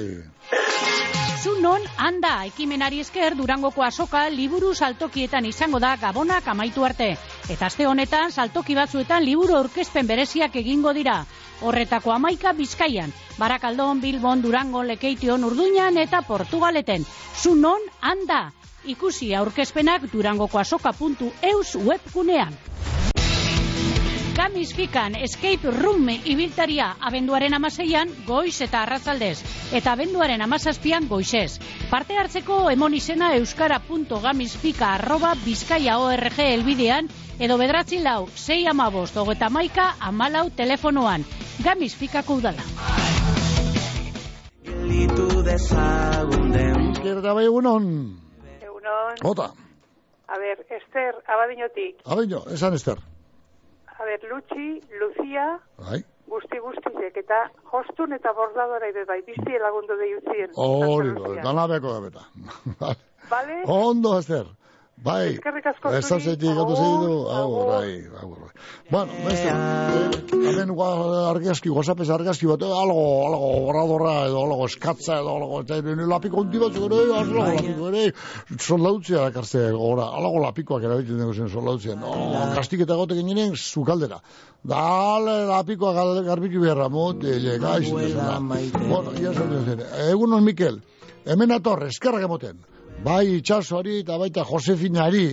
[1.43, 7.09] Zunon, handa, ekimenari esker Durangoko azoka liburu saltokietan izango da gabonak amaitu arte.
[7.51, 11.17] Eta aste honetan saltoki batzuetan liburu aurkezpen bereziak egingo dira.
[11.63, 17.05] Horretako amaika bizkaian, Barakaldon, Bilbon, Durango, Lekeition, Urduñan eta Portugaleten.
[17.41, 18.51] Zunon, handa,
[18.85, 22.59] ikusi aurkezpenak durangokoazoka.eus webgunean.
[24.33, 29.35] Gamis Fikan Escape Room ibiltaria abenduaren amaseian goiz eta arratzaldez
[29.77, 31.59] eta abenduaren amazazpian goizez.
[31.91, 35.99] Parte hartzeko emon izena euskara.gamisfika arroba bizkaia
[36.47, 41.25] elbidean edo bedratzi lau, sei amabost, hogeta maika, amalau telefonoan.
[41.63, 42.63] Gamis Fikako udala.
[46.93, 47.85] Izkerta behunon.
[48.61, 49.19] Egunon.
[49.23, 49.51] Ota.
[50.27, 51.99] A ber, Ester, abadinotik.
[52.05, 52.97] Abeño, esan ester.
[53.87, 56.01] A ber, Lutxi, Lucia, Bai.
[56.27, 60.49] guzti guztizek, eta jostun eta bordadora ere bai, bizti lagundu de jutzien.
[60.55, 62.25] Hori, dana beko da beta.
[63.33, 63.61] Vale?
[63.67, 64.47] Ondo, ester.
[65.03, 65.35] Bai.
[65.35, 67.15] Ez da zeitik gatu zeidu.
[67.33, 68.51] Agur, bai, agur, bai.
[68.89, 75.17] Bueno, beste, eh, hemen argazki, gozapez argazki bat, eh, algo, algo, borradorra, edo algo eskatza,
[75.19, 78.13] edo algo, eta nire lapiko hundi batzuk ere, algo lapiko ere,
[78.59, 81.95] soldautzea dakartze, gora, algo lapikoak erabiltzen dugu zen soldautzea.
[81.95, 82.13] No,
[82.55, 84.21] kastiketa gote ginen, zukaldera.
[84.63, 88.37] Dale, lapikoa gar- garbitu beharra, motile, gaixo, da.
[88.39, 90.79] Bueno, ia esan zen, egunon Mikel,
[91.25, 92.61] hemen atorre, eskerrak emoten.
[93.03, 95.25] Bai itxasoari eta baita Josefinari,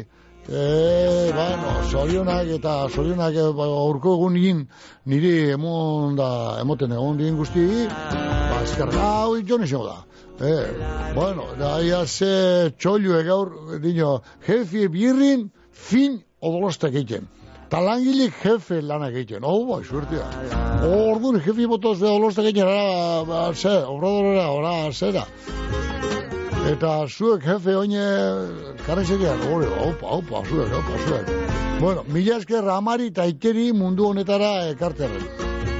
[0.48, 4.62] e, bueno, zorionak eta zorionak e, ba, aurko egun egin
[5.06, 6.30] niri emon da,
[6.62, 9.98] emoten egon digin guzti, ba, eskerrak, hau jon izango da.
[10.40, 10.54] E,
[11.14, 17.28] bueno, da ia ze txolio gaur, dino, jefi birrin, fin odolostak egiten.
[17.70, 19.44] Ta langilik jefe lanak egiten.
[19.46, 20.24] Oh, bai, suertia.
[20.88, 25.28] Orduan, jefi botoz odolostak egiten, ara, ba, ze, obradorera, ora, zera.
[26.68, 28.02] Eta zuek jefe oine
[28.84, 31.30] karrezerean, hori, opa, opa, zuek, opa, zuek.
[31.80, 35.24] Bueno, mila esker amari eta ikeri mundu honetara ekarterren.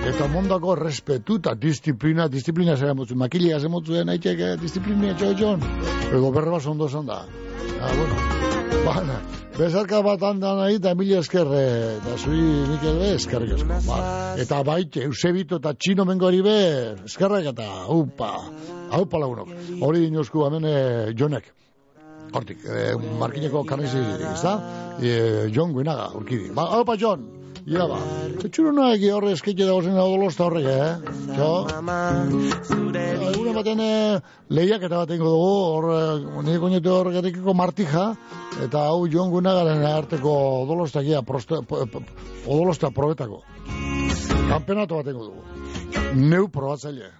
[0.01, 5.61] Eta mondako respetu eta disiplina, disiplina zera motzu, makilia zer motzu eh, disiplina txotxon.
[6.09, 7.27] Edo berre bat ondo esan da.
[7.81, 8.17] Ah, bueno.
[8.87, 9.19] Bana,
[9.59, 12.41] bezarka bat handan nahi eta mila esker, eh, eta zui
[12.71, 13.81] Mikel be, eskerrik asko.
[13.87, 13.99] Ba,
[14.41, 16.59] eta baite, Eusebito eta Txino mengori be,
[17.05, 18.31] eskerrak eta, upa,
[18.97, 19.53] haupa lagunok.
[19.85, 21.53] Hori dinozku hemen eh, jonek.
[22.33, 24.01] Hortik, eh, markineko karnizi,
[24.33, 24.57] ez da?
[25.03, 26.55] Eh, Jon Guinaga, urkidi.
[26.57, 27.27] Ba, haupa Jon,
[27.67, 27.99] ia ba.
[28.45, 31.13] Etxuro nahi horre eskaitxe dago zen odolosta horrek, eh?
[31.37, 31.51] Jo?
[33.31, 34.21] Egune baten eh,
[34.51, 38.07] lehiak eta bat ingo dugu, hor, eh, nire koinetu horregatikiko martija,
[38.65, 40.35] eta hau Jon Guinagaren arteko
[40.65, 42.03] odolosta gia, proste, po- po-
[42.47, 43.43] odolosta probetako.
[44.49, 45.43] Kampeonato bat ingo dugu.
[46.15, 47.13] Neu probatzaile.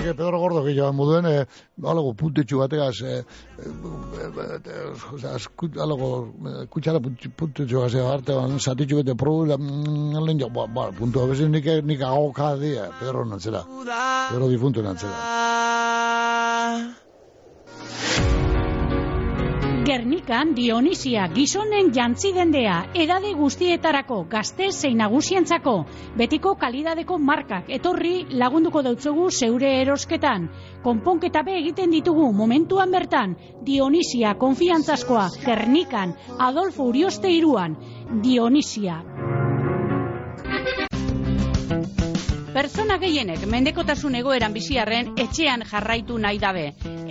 [0.00, 1.44] Zareke Pedro Gordo gehiago moduen, eh,
[1.84, 3.22] alago puntetxu bategaz, eh,
[3.58, 3.72] eh,
[5.84, 6.32] alago
[6.70, 11.50] kutsara puntetxu gazea arte, zatitxu bete probu, la, mm, lehen jo, ba, ba, puntu, abezin
[11.52, 13.64] nik, nik agoka dia, Pedro nantzera,
[14.30, 15.16] Pedro difuntu nantzera.
[19.80, 25.74] Gernikan Dionisia gizonen jantzi dendea, edade guztietarako, gazte zein nagusientzako,
[26.20, 30.50] betiko kalidadeko markak, etorri lagunduko dautzugu zeure erosketan.
[30.84, 37.78] Konponketa be egiten ditugu momentuan bertan, Dionisia konfiantzaskoa, Gernikan, Adolfo Urioste iruan,
[38.22, 39.00] Dionisia.
[42.50, 46.64] Pertsona gehienek mendekotasun egoeran biziarren etxean jarraitu nahi dabe.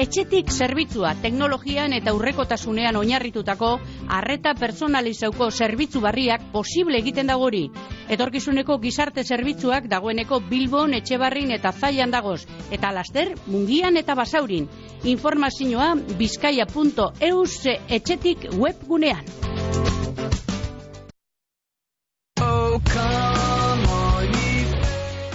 [0.03, 3.69] Etxetik zerbitzua teknologian eta urrekotasunean oinarritutako
[4.17, 7.63] arreta personalizauko zerbitzu barriak posible egiten dagori.
[8.11, 12.41] Etorkizuneko gizarte zerbitzuak dagoeneko Bilbon, Etxebarrin eta Zaian dagoz.
[12.69, 14.67] Eta laster, mungian eta basaurin.
[15.07, 17.55] Informazioa bizkaia.eus
[17.87, 19.23] etxetik webgunean.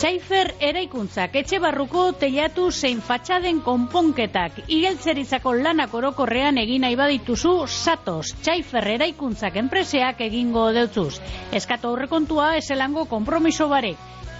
[0.04, 8.34] Txaifer eraikuntzak etxe barruko teiatu zein fatxaden konponketak igeltzerizako lanak orokorrean egin nahi badituzu satos
[8.42, 11.22] Txaifer eraikuntzak enpreseak egingo deutzuz.
[11.60, 13.94] Eskatu aurrekontua eselango kompromiso bare.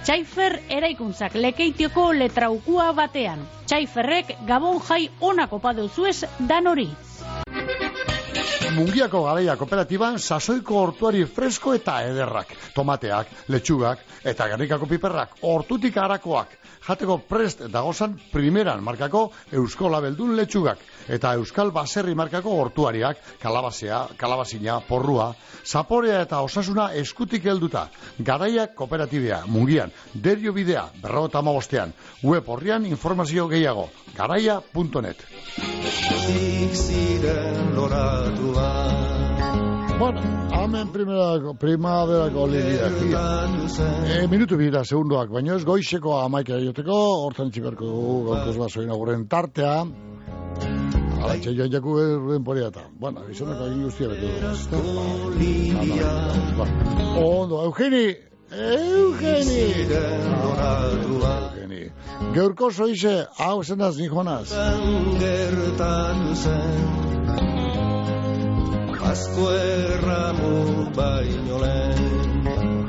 [0.05, 3.49] Txaifer eraikuntzak lekeitioko letraukua batean.
[3.65, 6.91] Txaiferrek gabon jai onako padeuzuez dan hori.
[8.75, 12.49] Mungiako garaia kooperatiban sasoiko hortuari fresko eta ederrak.
[12.75, 16.57] Tomateak, letxugak eta garrikako piperrak hortutik harakoak.
[16.89, 20.83] Jateko prest dagozan primeran markako Eusko Labeldun letxugak.
[21.09, 27.89] Eta Euskal Baserri markako hortuariak, kalabazea, kalabazina, porrua, zaporea eta osasuna eskutik helduta.
[28.19, 31.93] Garaia kooperatibea, mungian, derio bidea, berro eta magostean.
[32.23, 33.89] Web horrian informazio gehiago.
[34.17, 35.25] Garaia.net
[39.97, 40.21] Bueno,
[40.51, 42.89] hemen primera, primaverako lidia.
[44.11, 46.99] E, minutu bida, segundoak, baina ez goizeko amaika joteko,
[47.29, 49.85] hortan txiberko dugu, gaurkoz basoin tartea.
[51.25, 52.83] Txe joan jaku erren poriata.
[53.01, 54.27] Bueno, izaneko egin guztia betu.
[57.25, 58.07] Ondo, Eugeni,
[58.53, 59.63] Eugeni!
[60.01, 61.83] Eugeni!
[62.35, 64.53] Gaurko zoize, hau zenaz, ni jonaz.
[65.21, 67.05] Gertatu zen
[69.15, 70.53] Asko erramu
[70.97, 72.87] baino lehen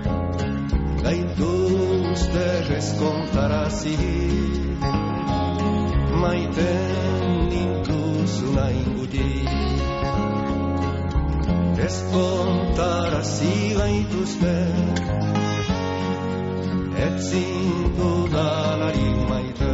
[1.03, 2.45] Gaituzte
[2.78, 3.98] eskontarazi
[6.26, 9.27] Maiten nintuzuna inguti
[11.88, 14.56] Eskontarazi gaituzte
[17.07, 19.73] Etzin dudalari maite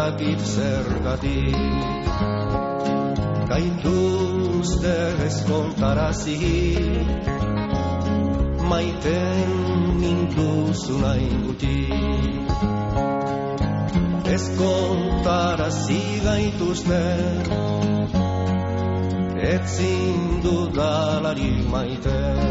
[0.00, 1.56] baitakit zergatik.
[3.50, 4.96] Gaituzte
[5.26, 6.36] eskontarazi
[8.70, 9.50] Maiten
[10.00, 12.48] nintuzuna ingutik
[14.36, 17.02] Eskontarazi gaituzte
[19.52, 22.49] Etzin dudalari maite